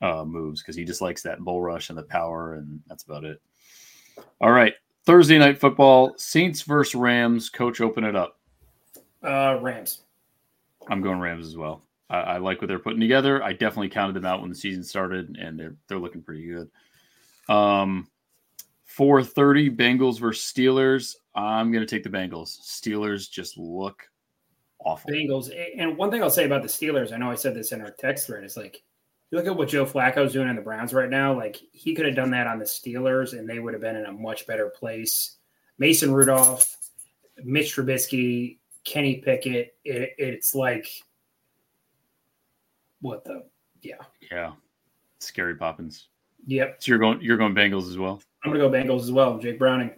[0.01, 3.23] uh, moves because he just likes that bull rush and the power, and that's about
[3.23, 3.41] it.
[4.39, 4.73] All right,
[5.05, 7.49] Thursday night football: Saints versus Rams.
[7.49, 8.39] Coach, open it up.
[9.21, 10.03] Uh, Rams.
[10.89, 11.83] I'm going Rams as well.
[12.09, 13.43] I, I like what they're putting together.
[13.43, 16.69] I definitely counted them out when the season started, and they're they're looking pretty good.
[17.53, 18.07] Um,
[18.97, 21.15] 4:30 Bengals versus Steelers.
[21.35, 22.59] I'm going to take the Bengals.
[22.61, 24.09] Steelers just look
[24.79, 25.11] awful.
[25.11, 25.51] Bengals.
[25.77, 27.91] And one thing I'll say about the Steelers, I know I said this in our
[27.91, 28.81] text thread, is like,
[29.29, 31.35] you look at what Joe Flacco's doing in the Browns right now.
[31.35, 34.05] Like, he could have done that on the Steelers, and they would have been in
[34.05, 35.35] a much better place.
[35.77, 36.77] Mason Rudolph,
[37.43, 39.75] Mitch Trubisky, Kenny Pickett.
[39.83, 40.87] It, it's like,
[43.01, 43.43] what the?
[43.81, 43.95] Yeah.
[44.31, 44.53] Yeah,
[45.19, 46.07] scary Poppins.
[46.45, 46.77] Yep.
[46.79, 48.21] So you're going you're going Bengals as well.
[48.43, 49.37] I'm going to go Bengals as well.
[49.37, 49.91] Jake Browning.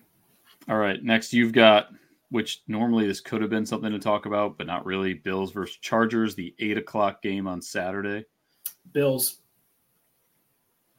[0.67, 1.89] All right, next you've got
[2.29, 5.13] which normally this could have been something to talk about, but not really.
[5.13, 8.25] Bills versus Chargers, the eight o'clock game on Saturday.
[8.91, 9.39] Bills.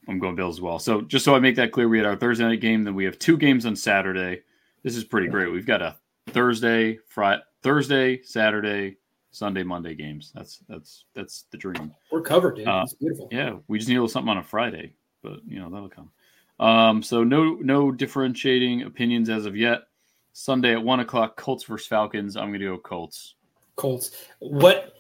[0.09, 0.79] I'm going Bills as well.
[0.79, 3.05] So just so I make that clear, we had our Thursday night game, then we
[3.05, 4.43] have two games on Saturday.
[4.83, 5.53] This is pretty great.
[5.53, 5.97] We've got a
[6.29, 8.97] Thursday, Friday, Thursday, Saturday,
[9.31, 10.33] Sunday, Monday games.
[10.35, 11.93] That's that's that's the dream.
[12.11, 12.69] We're covered, dude.
[12.69, 13.29] Uh, it's beautiful.
[13.31, 16.11] Yeah, we just need a little something on a Friday, but you know that'll come.
[16.59, 19.83] Um, so no no differentiating opinions as of yet.
[20.33, 22.37] Sunday at one o'clock, Colts versus Falcons.
[22.37, 23.35] I'm going to go Colts.
[23.77, 24.13] Colts.
[24.41, 24.95] What?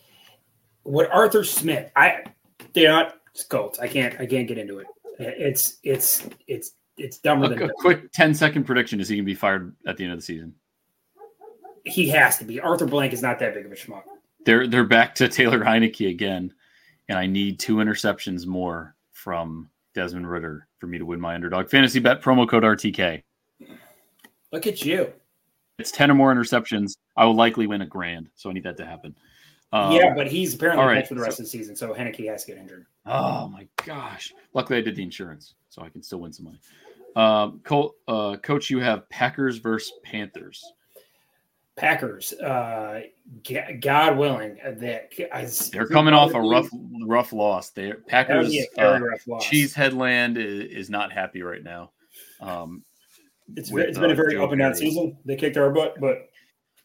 [0.82, 1.90] What Arthur Smith?
[1.96, 2.24] I
[2.72, 3.16] they're not
[3.48, 3.78] Colts.
[3.78, 4.18] I can't.
[4.20, 4.86] I can't get into it.
[5.18, 7.76] It's it's it's it's dumber A, than a dumb.
[7.78, 10.24] quick 10 second prediction: Is he going to be fired at the end of the
[10.24, 10.54] season?
[11.84, 12.60] he has to be.
[12.60, 14.02] Arthur Blank is not that big of a schmuck.
[14.44, 16.52] They're they're back to Taylor Heinicke again,
[17.08, 21.68] and I need two interceptions more from Desmond Ridder for me to win my underdog
[21.68, 22.22] fantasy bet.
[22.22, 23.22] Promo code RTK.
[24.52, 25.12] Look at you.
[25.78, 26.96] It's 10 or more interceptions.
[27.16, 28.28] I will likely win a grand.
[28.34, 29.14] So I need that to happen.
[29.72, 31.76] Um, yeah, but he's apparently right, for the rest so, of the season.
[31.76, 32.86] So Heinicke has to get injured.
[33.06, 34.32] Oh my gosh.
[34.52, 36.60] Luckily I did the insurance, so I can still win some money.
[37.16, 40.64] Um, Cole, uh, coach, you have Packers versus Panthers.
[41.76, 43.02] Packers, uh,
[43.80, 46.68] God willing, uh, that they're coming off a rough,
[47.02, 47.70] rough loss.
[47.70, 49.00] They Packers, uh,
[49.40, 51.92] Cheese Headland is, is, not happy right now.
[52.40, 52.84] Um,
[53.56, 55.16] it's, with, it's been uh, a very Joe up and down season.
[55.24, 56.28] They kicked our butt, but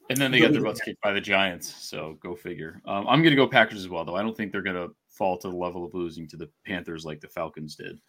[0.10, 1.74] and then they got their butts kicked by the Giants.
[1.84, 2.82] So go figure.
[2.86, 4.16] Um, I'm going to go Packers as well, though.
[4.16, 7.06] I don't think they're going to fall to the level of losing to the Panthers
[7.06, 8.00] like the Falcons did.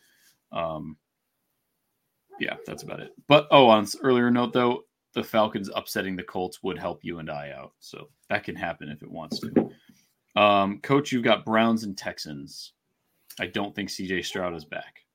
[0.52, 0.96] Um,
[2.38, 3.12] yeah, that's about it.
[3.28, 4.84] But oh, on earlier note though,
[5.16, 7.72] the Falcons upsetting the Colts would help you and I out.
[7.81, 9.70] So that can happen if it wants to.
[10.40, 12.74] Um, Coach, you've got Browns and Texans.
[13.40, 15.07] I don't think CJ Stroud is back.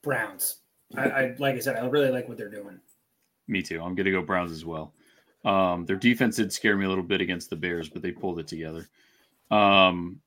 [0.00, 0.60] Browns.
[0.96, 2.78] I, I like I said, I really like what they're doing.
[3.48, 3.82] Me too.
[3.82, 4.94] I'm going to go Browns as well.
[5.44, 8.38] Um, their defense did scare me a little bit against the Bears, but they pulled
[8.38, 8.88] it together.
[9.50, 10.20] Um,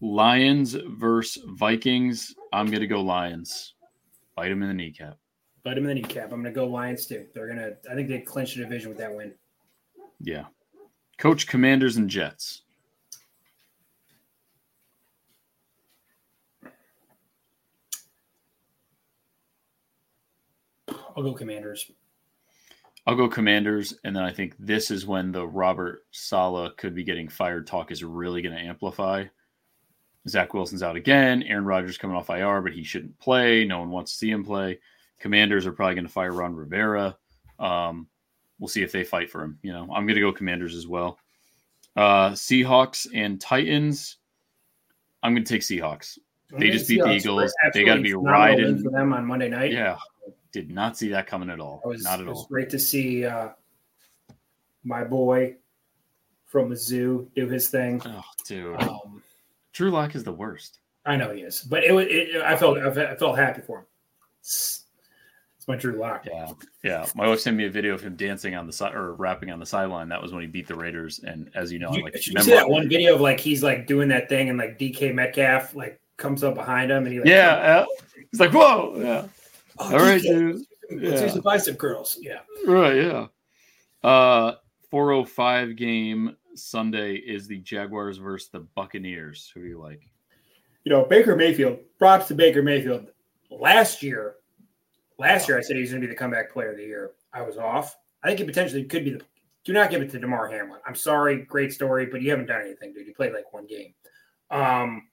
[0.00, 2.32] Lions versus Vikings.
[2.52, 3.74] I'm going to go Lions.
[4.36, 5.18] Bite them in the kneecap.
[5.64, 6.32] Bite them in the kneecap.
[6.32, 7.26] I'm going to go Lions too.
[7.34, 9.34] They're going to, I think they clinch the division with that win.
[10.20, 10.44] Yeah.
[11.18, 12.62] Coach Commanders and Jets.
[21.16, 21.90] I'll go Commanders.
[23.04, 27.02] I'll go Commanders, and then I think this is when the Robert Saleh could be
[27.02, 29.24] getting fired talk is really going to amplify.
[30.28, 31.42] Zach Wilson's out again.
[31.42, 33.64] Aaron Rodgers coming off IR, but he shouldn't play.
[33.64, 34.78] No one wants to see him play.
[35.18, 37.16] Commanders are probably going to fire Ron Rivera.
[37.58, 38.08] Um,
[38.58, 39.58] we'll see if they fight for him.
[39.62, 41.18] You know, I'm going to go Commanders as well.
[41.96, 44.16] Uh, Seahawks and Titans.
[45.22, 46.18] I'm going to take Seahawks.
[46.56, 47.54] They just beat Seahawks the Eagles.
[47.74, 49.72] They got to be riding for them on Monday night.
[49.72, 49.96] Yeah,
[50.52, 51.82] did not see that coming at all.
[51.84, 52.46] Was, not at all.
[52.48, 53.50] Great to see uh,
[54.84, 55.56] my boy
[56.46, 58.00] from the zoo do his thing.
[58.06, 58.80] Oh, dude.
[58.80, 59.22] Um,
[59.72, 60.78] Drew Lock is the worst.
[61.04, 63.86] I know he is, but it, it I felt I felt happy for him.
[65.68, 66.26] It's, it's my Drew Lock.
[66.26, 66.50] Yeah,
[66.82, 67.06] yeah.
[67.14, 69.58] My wife sent me a video of him dancing on the side or rapping on
[69.58, 70.08] the sideline.
[70.08, 71.20] That was when he beat the Raiders.
[71.20, 73.86] And as you know, you, like, you see that one video of like he's like
[73.86, 77.28] doing that thing and like DK Metcalf like comes up behind him and he like
[77.28, 77.84] yeah,
[78.30, 79.28] he's like whoa yeah
[79.78, 80.62] Oh, All right, dude.
[80.90, 81.28] Let's yeah.
[81.28, 82.18] some bicep curls.
[82.20, 82.40] Yeah.
[82.66, 82.96] Right.
[82.96, 83.26] Yeah.
[84.02, 84.54] Uh,
[84.90, 89.50] 405 game Sunday is the Jaguars versus the Buccaneers.
[89.54, 90.02] Who do you like?
[90.84, 91.78] You know, Baker Mayfield.
[91.98, 93.08] Props to Baker Mayfield.
[93.50, 94.36] Last year,
[95.18, 97.12] last year I said he was going to be the comeback player of the year.
[97.32, 97.96] I was off.
[98.22, 99.22] I think he potentially could be the.
[99.64, 100.80] Do not give it to Damar Hamlin.
[100.86, 103.06] I'm sorry, great story, but you haven't done anything, dude.
[103.06, 103.92] You played like one game.
[104.50, 105.08] Um,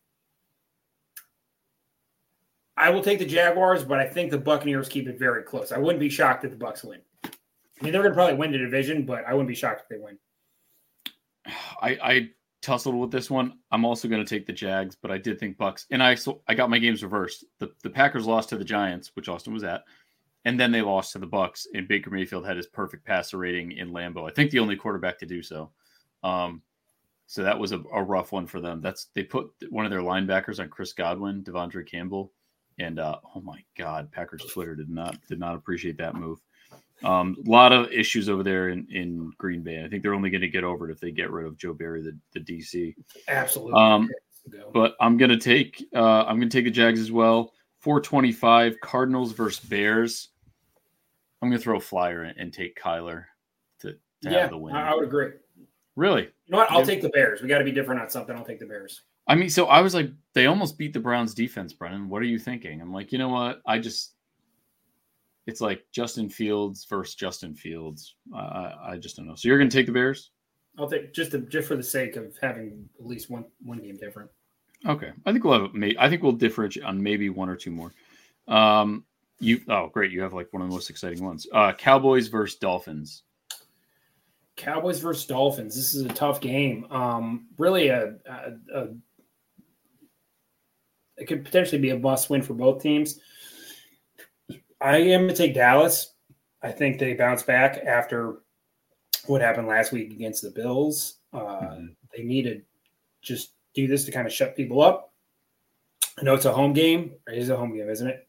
[2.78, 5.72] I will take the Jaguars, but I think the Buccaneers keep it very close.
[5.72, 7.02] I wouldn't be shocked if the Bucks win.
[7.26, 7.30] I
[7.82, 9.98] mean, they're going to probably win the division, but I wouldn't be shocked if they
[9.98, 10.18] win.
[11.82, 12.30] I, I
[12.66, 13.60] tussled with this one.
[13.72, 16.42] I'm also going to take the Jags, but I did think Bucks, and I so
[16.48, 17.46] I got my games reversed.
[17.60, 19.84] The the Packers lost to the Giants, which Austin was at,
[20.46, 21.68] and then they lost to the Bucks.
[21.74, 24.30] And Baker Mayfield had his perfect passer rating in Lambeau.
[24.30, 25.72] I think the only quarterback to do so.
[26.24, 26.62] Um,
[27.28, 28.82] so that was a, a rough one for them.
[28.82, 32.32] That's they put one of their linebackers on Chris Godwin, De'Vondre Campbell
[32.80, 36.40] and uh, oh my God, Packers Twitter did not did not appreciate that move.
[37.06, 39.84] Um, a lot of issues over there in, in Green Bay.
[39.84, 41.74] I think they're only going to get over it if they get rid of Joe
[41.74, 42.96] Barry, the, the DC.
[43.28, 43.74] Absolutely.
[43.74, 44.10] Um,
[44.74, 47.54] but I'm going to take uh, I'm going to take the Jags as well.
[47.80, 50.30] 425 Cardinals versus Bears.
[51.42, 53.26] I'm going to throw a flyer and take Kyler
[53.82, 54.76] to, to yeah, have the win.
[54.76, 55.30] I would agree.
[55.96, 56.24] Really?
[56.24, 56.72] You know what?
[56.72, 56.86] I'll yeah.
[56.86, 57.42] take the Bears.
[57.42, 58.36] We got to be different on something.
[58.36, 59.02] I'll take the Bears.
[59.28, 62.10] I mean, so I was like, they almost beat the Browns defense, Brennan.
[62.10, 62.82] What are you thinking?
[62.82, 63.62] I'm like, you know what?
[63.68, 64.15] I just,
[65.48, 68.16] it's like Justin Fields versus Justin Fields.
[68.34, 69.36] I, I just don't know.
[69.36, 70.32] So you're going to take the Bears?
[70.78, 73.96] I'll take just to, just for the sake of having at least one one game
[73.96, 74.30] different.
[74.86, 75.72] Okay, I think we'll have.
[75.98, 77.94] I think we'll differentiate on maybe one or two more.
[78.48, 79.06] Um,
[79.40, 81.48] you oh great, you have like one of the most exciting ones.
[81.52, 83.24] Uh, Cowboys versus Dolphins.
[84.58, 85.76] Cowboys versus Dolphins.
[85.76, 86.88] This is a tough game.
[86.90, 88.88] Um, really a, a, a
[91.18, 93.20] it could potentially be a must win for both teams.
[94.82, 96.14] I am going to take Dallas.
[96.62, 98.42] I think they bounce back after
[99.28, 101.20] what happened last week against the Bills.
[101.34, 101.86] Uh, mm-hmm.
[102.16, 102.62] They need to
[103.22, 105.14] just do this to kind of shut people up.
[106.18, 107.12] I know it's a home game.
[107.28, 108.28] It is a home game, isn't it?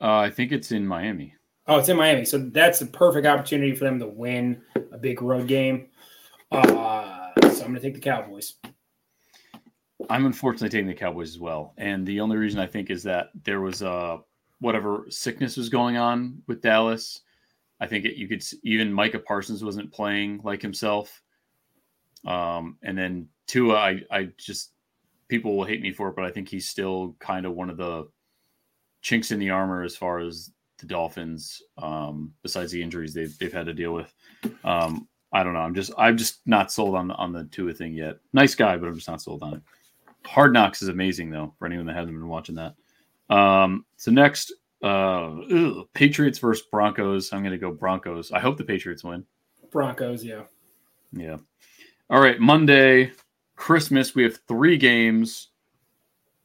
[0.00, 1.34] uh, I think it's in Miami.
[1.66, 2.24] Oh, it's in Miami.
[2.24, 5.88] So that's the perfect opportunity for them to win a big road game.
[6.50, 8.54] Uh, So I'm going to take the Cowboys.
[10.10, 13.30] I'm unfortunately taking the Cowboys as well, and the only reason I think is that
[13.44, 14.18] there was uh
[14.60, 17.20] whatever sickness was going on with Dallas.
[17.80, 21.22] I think it, you could even Micah Parsons wasn't playing like himself.
[22.26, 24.72] Um, and then Tua, I I just
[25.28, 27.76] people will hate me for it, but I think he's still kind of one of
[27.76, 28.08] the
[29.02, 31.62] chinks in the armor as far as the Dolphins.
[31.76, 34.12] Um, besides the injuries they've they've had to deal with.
[34.64, 35.60] Um, I don't know.
[35.60, 38.16] I'm just I'm just not sold on the on the Tua thing yet.
[38.32, 39.62] Nice guy, but I'm just not sold on it.
[40.28, 42.74] Hard Knocks is amazing though for anyone that hasn't been watching that.
[43.34, 45.30] Um, so next, uh,
[45.94, 47.32] Patriots versus Broncos.
[47.32, 48.30] I'm going to go Broncos.
[48.30, 49.24] I hope the Patriots win.
[49.70, 50.42] Broncos, yeah.
[51.12, 51.38] Yeah.
[52.10, 53.12] All right, Monday,
[53.56, 54.14] Christmas.
[54.14, 55.48] We have three games.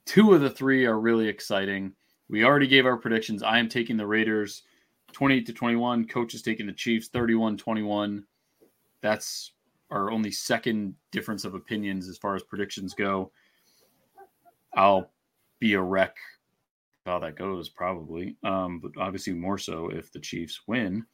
[0.06, 1.94] Two of the three are really exciting.
[2.30, 3.44] We already gave our predictions.
[3.44, 4.64] I am taking the Raiders
[5.12, 6.08] 28 to 21.
[6.08, 8.24] Coach is taking the Chiefs 31 21.
[9.02, 9.52] That's
[9.92, 13.32] our only second difference of opinions as far as predictions go.
[14.76, 15.12] I'll
[15.60, 16.16] be a wreck
[17.06, 18.38] how that goes, probably.
[18.44, 21.06] Um, but obviously more so if the Chiefs win.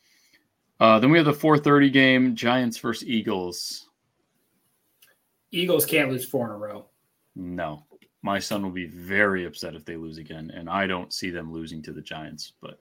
[0.79, 3.89] Uh, then we have the 4:30 game: Giants versus Eagles.
[5.51, 6.85] Eagles can't lose four in a row.
[7.35, 7.85] No,
[8.21, 11.51] my son will be very upset if they lose again, and I don't see them
[11.51, 12.53] losing to the Giants.
[12.61, 12.79] But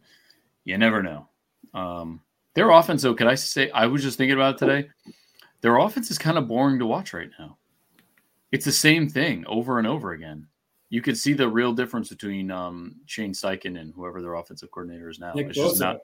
[0.64, 1.28] you never know.
[1.74, 2.20] Um,
[2.54, 3.70] their offense, though, could I say?
[3.70, 4.90] I was just thinking about it today.
[5.60, 7.56] Their offense is kind of boring to watch right now.
[8.52, 10.46] It's the same thing over and over again
[10.90, 15.10] you could see the real difference between um, Shane Steichen and whoever their offensive coordinator
[15.10, 15.32] is now.
[15.34, 16.00] Nick it's just not.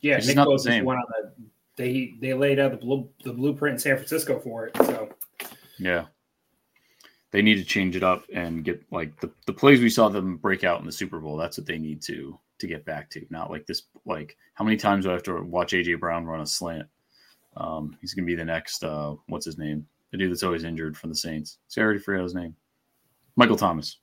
[0.00, 0.86] Yeah, it's Nick not the same.
[0.86, 1.32] on the.
[1.76, 4.76] They they laid out the blue, the blueprint in San Francisco for it.
[4.78, 5.10] So
[5.78, 6.06] Yeah.
[7.32, 10.38] They need to change it up and get like the, the plays we saw them
[10.38, 11.36] break out in the Super Bowl.
[11.36, 13.26] That's what they need to to get back to.
[13.28, 16.40] Not like this like how many times do I have to watch AJ Brown run
[16.40, 16.88] a slant?
[17.58, 19.86] Um, he's gonna be the next uh what's his name?
[20.12, 21.58] The dude that's always injured from the Saints.
[21.68, 22.56] See, I already forgot his name.
[23.36, 23.98] Michael Thomas.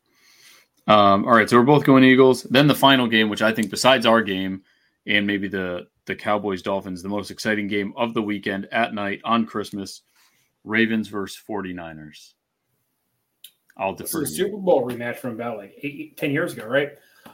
[0.88, 2.44] Um, all right, so we're both going Eagles.
[2.44, 4.64] Then the final game, which I think besides our game
[5.08, 9.22] and maybe the the Cowboys Dolphins, the most exciting game of the weekend at night
[9.24, 10.02] on Christmas,
[10.66, 12.34] Ravens versus 49ers.
[13.78, 14.24] I'll this defer.
[14.24, 14.36] is a.
[14.36, 16.92] Super Bowl rematch from about like eight, 10 years ago, right?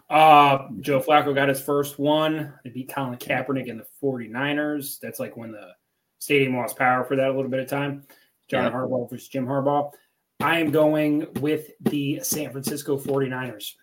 [0.10, 2.54] Uh, Joe Flacco got his first one.
[2.64, 5.00] They beat Colin Kaepernick in the 49ers.
[5.00, 5.72] That's like when the
[6.20, 8.04] stadium lost power for that a little bit of time.
[8.48, 8.72] John Yeah.
[8.72, 9.92] Harbaugh versus Jim Harbaugh.
[10.42, 13.74] I am going with the San Francisco 49ers.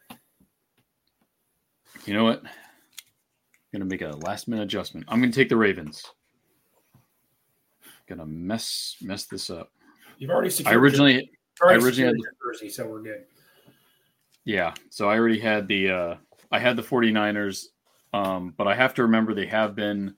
[2.06, 2.42] You know what?
[2.44, 2.50] I'm
[3.80, 5.04] gonna make a last minute adjustment.
[5.08, 6.02] I'm gonna take the Ravens.
[8.08, 9.70] Gonna mess mess this up.
[10.16, 11.22] You've already secured I originally your,
[11.60, 13.24] already I originally secured your jersey, so we're good.
[14.44, 14.72] Yeah.
[14.88, 16.14] So I already had the uh
[16.50, 17.66] I had the 49ers
[18.14, 20.14] um but I have to remember they have been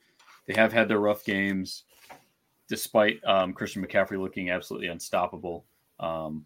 [0.46, 1.84] they have had their rough games
[2.68, 5.64] despite um Christian McCaffrey looking absolutely unstoppable.
[6.00, 6.44] Um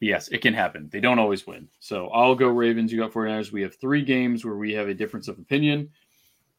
[0.00, 0.88] yes, it can happen.
[0.92, 1.68] They don't always win.
[1.80, 3.52] So I'll go Ravens, you got 49ers.
[3.52, 5.90] We have 3 games where we have a difference of opinion.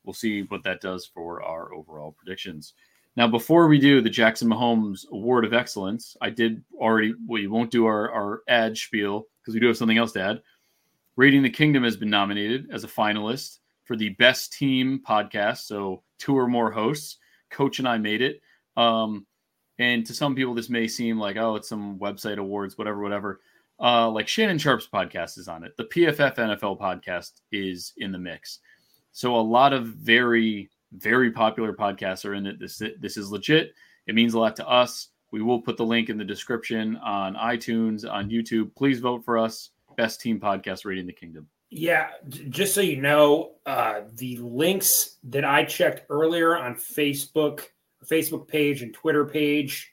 [0.04, 2.74] We'll see what that does for our overall predictions.
[3.16, 7.14] Now, before we do the Jackson Mahomes Award of Excellence, I did already.
[7.28, 10.42] We won't do our our ad spiel because we do have something else to add.
[11.16, 15.66] Raiding the Kingdom has been nominated as a finalist for the best team podcast.
[15.66, 17.18] So two or more hosts.
[17.50, 18.42] Coach and I made it.
[18.78, 19.26] Um,
[19.80, 23.40] and to some people, this may seem like oh, it's some website awards, whatever, whatever.
[23.82, 25.76] Uh, like Shannon Sharpe's podcast is on it.
[25.78, 28.60] The PFF NFL podcast is in the mix.
[29.14, 32.60] So a lot of very very popular podcasts are in it.
[32.60, 33.74] This this is legit.
[34.06, 35.10] It means a lot to us.
[35.32, 38.76] We will put the link in the description on iTunes, on YouTube.
[38.76, 39.70] Please vote for us.
[39.96, 41.48] Best team podcast raiding the kingdom.
[41.70, 47.66] Yeah, just so you know, uh, the links that I checked earlier on Facebook,
[48.06, 49.92] Facebook page and Twitter page,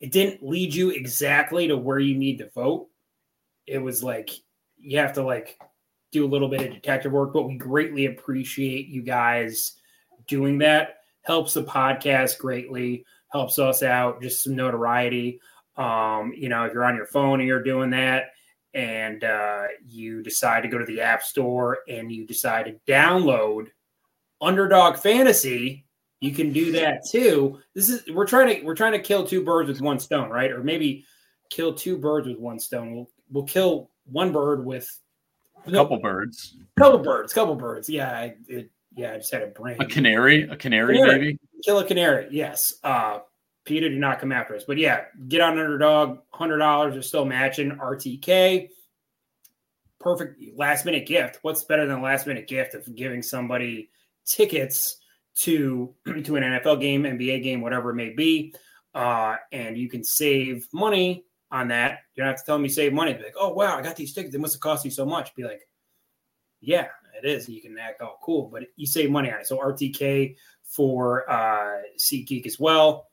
[0.00, 2.88] it didn't lead you exactly to where you need to vote.
[3.66, 4.30] It was like
[4.78, 5.58] you have to like
[6.12, 9.72] do a little bit of detective work, but we greatly appreciate you guys
[10.28, 10.98] doing that.
[11.22, 15.40] Helps the podcast greatly, helps us out, just some notoriety.
[15.76, 18.26] Um, you know, if you're on your phone and you're doing that,
[18.74, 23.68] and uh, you decide to go to the app store and you decide to download
[24.40, 25.83] underdog fantasy
[26.24, 27.60] you can do that too.
[27.74, 30.50] This is we're trying to we're trying to kill two birds with one stone right?
[30.50, 31.04] Or maybe
[31.50, 32.94] kill two birds with one stone.
[32.94, 34.88] We'll, we'll kill one bird with
[35.66, 37.90] A couple birds, couple birds couple birds.
[37.90, 39.76] Yeah I, it, yeah i just had a brain.
[39.80, 41.18] A canary, a canary, Canary.
[41.18, 41.38] maybe.
[41.62, 42.72] kill a canary yes.
[42.82, 43.18] Uh
[43.66, 44.64] peter do not come after us.
[44.64, 48.70] But yeah get on underdog hundred dollars are still matching rtk
[50.00, 51.40] perfect last minute gift.
[51.42, 53.90] What's better than a last minute gift of giving somebody
[54.24, 55.00] tickets
[55.36, 58.54] to to an nfl game nba game whatever it may be
[58.94, 62.00] uh, and you can save money on that.
[62.14, 63.12] You don't have to tell me save money.
[63.12, 64.32] Be like, oh wow, I got these tickets.
[64.32, 65.34] They must have cost you so much.
[65.34, 65.68] Be like,
[66.60, 66.88] yeah,
[67.20, 67.48] it is.
[67.48, 69.46] You can act all cool, but you save money on it.
[69.46, 73.08] So RTK for uh, SeatGeek as well,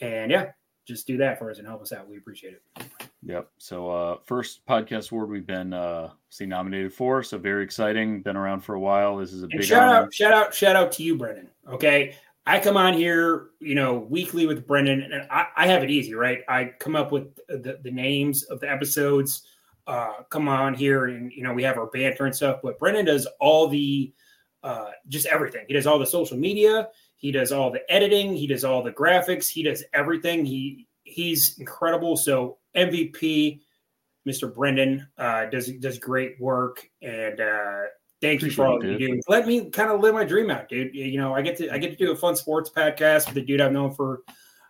[0.00, 0.50] and yeah,
[0.86, 2.08] just do that for us and help us out.
[2.08, 3.03] We appreciate it.
[3.26, 3.48] Yep.
[3.58, 7.22] So uh first podcast award we've been uh see nominated for.
[7.22, 8.22] So very exciting.
[8.22, 9.16] Been around for a while.
[9.16, 10.06] This is a And big shout honor.
[10.06, 11.48] out, shout out, shout out to you, Brendan.
[11.68, 12.16] Okay.
[12.46, 16.14] I come on here, you know, weekly with Brendan, and I, I have it easy,
[16.14, 16.40] right?
[16.46, 19.44] I come up with the, the names of the episodes,
[19.86, 22.60] uh, come on here, and you know, we have our banter and stuff.
[22.62, 24.12] But Brendan does all the
[24.62, 25.64] uh, just everything.
[25.68, 28.92] He does all the social media, he does all the editing, he does all the
[28.92, 30.44] graphics, he does everything.
[30.44, 32.14] He he's incredible.
[32.14, 33.60] So MVP,
[34.26, 34.52] Mr.
[34.52, 37.80] Brendan, uh, does does great work, and uh,
[38.20, 39.20] thank you for all Appreciate you do.
[39.28, 40.94] Let me kind of live my dream out, dude.
[40.94, 43.42] You know, I get to I get to do a fun sports podcast with a
[43.42, 44.22] dude I've known for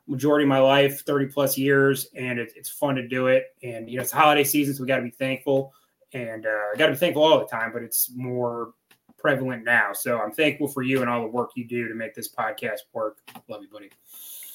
[0.06, 3.54] majority of my life, thirty plus years, and it, it's fun to do it.
[3.62, 5.72] And you know, it's holiday season, so we got to be thankful,
[6.12, 7.72] and uh, got to be thankful all the time.
[7.72, 8.74] But it's more
[9.18, 12.14] prevalent now, so I'm thankful for you and all the work you do to make
[12.14, 13.18] this podcast work.
[13.48, 13.90] Love you, buddy.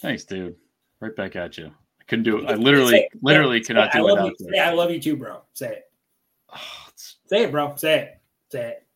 [0.02, 0.56] Thanks, dude.
[1.00, 1.72] Right back at you.
[2.10, 2.49] I couldn't do it.
[2.49, 3.20] I literally, Say it.
[3.22, 3.95] literally Say could not.
[3.95, 4.36] I do it without you.
[4.39, 4.47] this.
[4.51, 5.41] Say, I love you too, bro.
[5.53, 5.84] Say it.
[6.51, 6.57] Oh,
[6.95, 7.76] Say it, bro.
[7.76, 8.22] Say it.
[8.51, 8.88] Say it.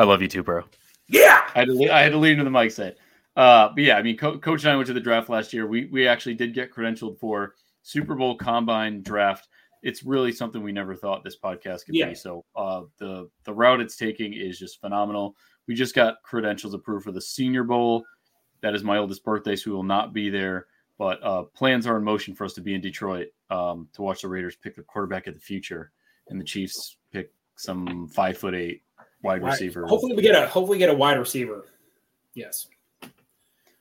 [0.00, 0.64] I love you too, bro.
[1.08, 1.42] Yeah.
[1.54, 2.98] I had to, le- I had to lean into the mic say it.
[3.36, 5.68] Uh, but yeah, I mean, Co- Coach and I went to the draft last year.
[5.68, 9.46] We we actually did get credentialed for Super Bowl Combine draft.
[9.84, 12.08] It's really something we never thought this podcast could Yeah.
[12.08, 12.14] be.
[12.16, 15.36] So uh, the the route it's taking is just phenomenal.
[15.68, 18.04] We just got credentials approved for the Senior Bowl.
[18.62, 20.66] That is my oldest birthday, so we will not be there.
[20.98, 24.22] But uh, plans are in motion for us to be in Detroit um, to watch
[24.22, 25.92] the Raiders pick the quarterback of the future,
[26.28, 28.82] and the Chiefs pick some five foot eight
[29.22, 29.50] wide Right.
[29.52, 29.86] receiver.
[29.86, 31.64] Hopefully we get a hopefully get a wide receiver.
[32.34, 32.66] Yes.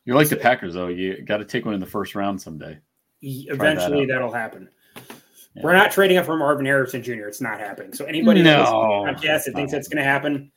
[0.05, 0.87] You're like the Packers, though.
[0.87, 2.79] You got to take one in the first round someday.
[3.21, 4.69] Eventually that will happen.
[4.95, 5.63] Yeah.
[5.63, 7.25] We're not trading up for Marvin Harrison Jr.
[7.27, 7.93] It's not happening.
[7.93, 8.51] So anybody No.
[8.51, 10.51] that's listening to the podcast that thinks that's going to happen,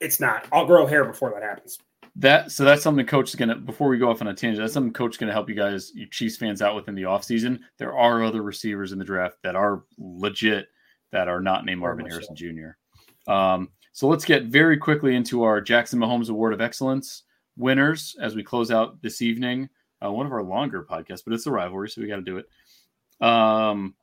[0.00, 0.46] it's not.
[0.52, 1.78] I'll grow hair before that happens.
[2.16, 4.62] That so that's something coach is gonna before we go off on a tangent.
[4.62, 7.02] That's something coach is gonna help you guys, you Chiefs fans, out with in the
[7.02, 7.58] offseason.
[7.78, 10.68] There are other receivers in the draft that are legit
[11.10, 13.32] that are not named Marvin Harrison Jr.
[13.32, 17.22] Um, so let's get very quickly into our Jackson Mahomes Award of Excellence
[17.56, 19.68] winners as we close out this evening.
[20.04, 22.38] Uh, one of our longer podcasts, but it's the rivalry, so we got to do
[22.38, 23.26] it.
[23.26, 23.94] Um,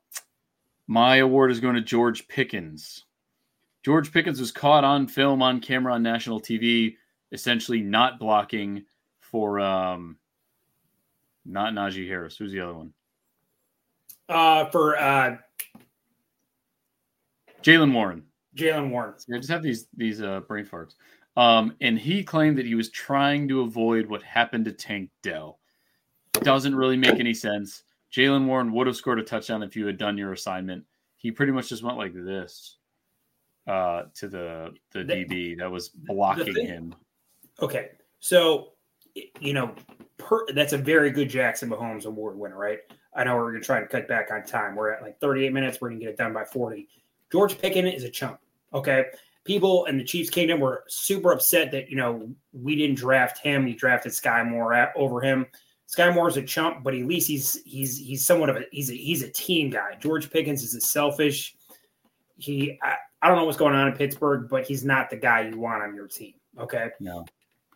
[0.86, 3.04] my award is going to George Pickens.
[3.84, 6.96] George Pickens was caught on film on camera on national TV,
[7.32, 8.84] essentially not blocking
[9.20, 10.16] for um
[11.44, 12.36] not Najee Harris.
[12.36, 12.92] Who's the other one?
[14.28, 15.36] Uh, for uh,
[17.62, 18.24] Jaylen Warren.
[18.56, 19.14] Jaylen Warren.
[19.34, 20.94] I just have these these uh, brain farts.
[21.36, 25.58] Um, and he claimed that he was trying to avoid what happened to Tank Dell.
[26.34, 27.84] Doesn't really make any sense.
[28.14, 30.84] Jaylen Warren would have scored a touchdown if you had done your assignment.
[31.16, 32.76] He pretty much just went like this
[33.66, 36.94] uh, to the the The- DB that was blocking thing- him.
[37.62, 37.90] Okay,
[38.20, 38.72] so
[39.40, 39.74] you know,
[40.18, 42.80] per, that's a very good Jackson Mahomes Award winner, right?
[43.14, 44.74] I know we're going to try to cut back on time.
[44.74, 45.80] We're at like 38 minutes.
[45.80, 46.88] We're going to get it done by 40.
[47.30, 48.40] George Pickens is a chump.
[48.74, 49.06] Okay,
[49.44, 53.66] people in the Chiefs Kingdom were super upset that you know we didn't draft him.
[53.66, 55.46] You drafted Skyy Moore at, over him.
[55.88, 58.94] Skyy is a chump, but at least he's he's he's somewhat of a he's a
[58.94, 59.96] he's a team guy.
[60.00, 61.54] George Pickens is a selfish.
[62.38, 65.42] He I, I don't know what's going on in Pittsburgh, but he's not the guy
[65.42, 66.34] you want on your team.
[66.58, 67.24] Okay, No,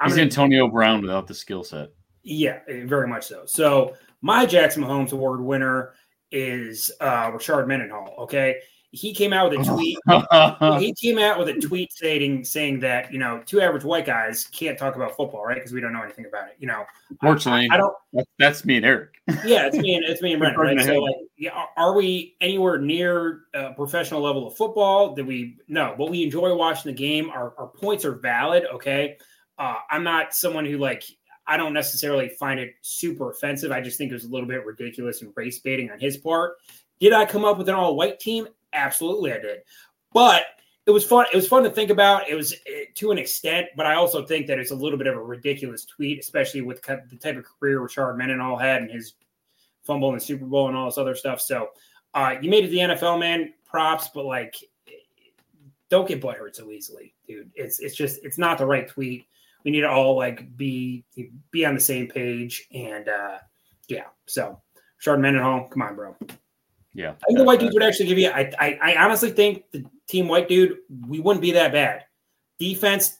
[0.00, 1.90] I'm he's gonna- Antonio Brown without the skill set.
[2.22, 3.42] yeah, eh, very much so.
[3.46, 5.94] So my Jackson Mahomes Award winner
[6.32, 8.14] is uh Rashard Mendenhall.
[8.18, 8.56] Okay.
[8.92, 9.98] He came out with a tweet.
[10.80, 14.46] he came out with a tweet stating saying that, you know, two average white guys
[14.46, 15.56] can't talk about football, right?
[15.56, 16.56] Because we don't know anything about it.
[16.58, 16.84] You know,
[17.20, 17.94] Fortunately, I, I don't
[18.38, 19.16] that's me and Eric.
[19.44, 20.86] yeah, it's me and it's me and Brendan, right?
[20.86, 25.14] So, like, yeah, are- we anywhere near a professional level of football?
[25.14, 27.28] That we no, but we enjoy watching the game.
[27.28, 28.64] Our, our points are valid.
[28.72, 29.18] Okay,
[29.58, 31.04] uh, I'm not someone who like
[31.46, 33.70] I don't necessarily find it super offensive.
[33.70, 36.56] I just think it was a little bit ridiculous and race baiting on his part.
[36.98, 38.48] Did I come up with an all white team?
[38.72, 39.58] Absolutely, I did.
[40.12, 40.44] But
[40.86, 41.26] it was fun.
[41.32, 42.28] It was fun to think about.
[42.28, 45.08] It was eh, to an extent, but I also think that it's a little bit
[45.08, 49.14] of a ridiculous tweet, especially with the type of career Rashard Mendenhall had and his
[49.84, 51.40] fumble in the Super Bowl and all this other stuff.
[51.40, 51.70] So
[52.14, 53.52] uh, you made it the NFL, man.
[53.64, 54.56] Props, but like,
[55.90, 57.50] don't get butthurt so easily, dude.
[57.54, 59.26] It's it's just it's not the right tweet.
[59.66, 61.04] We need to all like be
[61.50, 63.38] be on the same page, and uh,
[63.88, 64.04] yeah.
[64.26, 64.62] So
[65.04, 66.14] Rashard Mendenhall, come on, bro.
[66.94, 68.28] Yeah, I think the white dudes would actually give you.
[68.30, 72.04] I, I, I honestly think the team white dude we wouldn't be that bad.
[72.60, 73.18] Defense,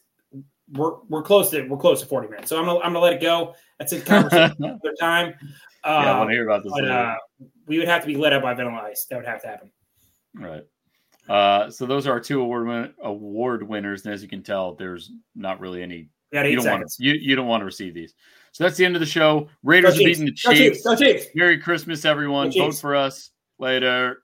[0.72, 2.48] we're we're close to we're close to forty minutes.
[2.48, 3.56] So I'm gonna I'm gonna let it go.
[3.80, 5.34] That's a conversation another time.
[5.82, 6.72] Uh, yeah, I want to hear about this.
[6.72, 7.16] but uh,
[7.66, 9.06] we would have to be led up by Vanilla Ice.
[9.06, 9.72] That would have to happen.
[10.32, 10.62] Right.
[11.28, 14.74] Uh, so those are our two award win- award winners, and as you can tell,
[14.74, 16.08] there's not really any.
[16.32, 17.04] Got You don't want to.
[17.04, 18.14] You, you don't want to receive these.
[18.52, 19.48] So that's the end of the show.
[19.62, 20.18] Raiders Go are Chiefs.
[20.18, 20.76] beating the Go Chiefs.
[20.76, 20.82] Chiefs.
[20.84, 21.26] Go Chiefs.
[21.34, 22.50] Merry Christmas, everyone.
[22.52, 24.22] Vote for us later.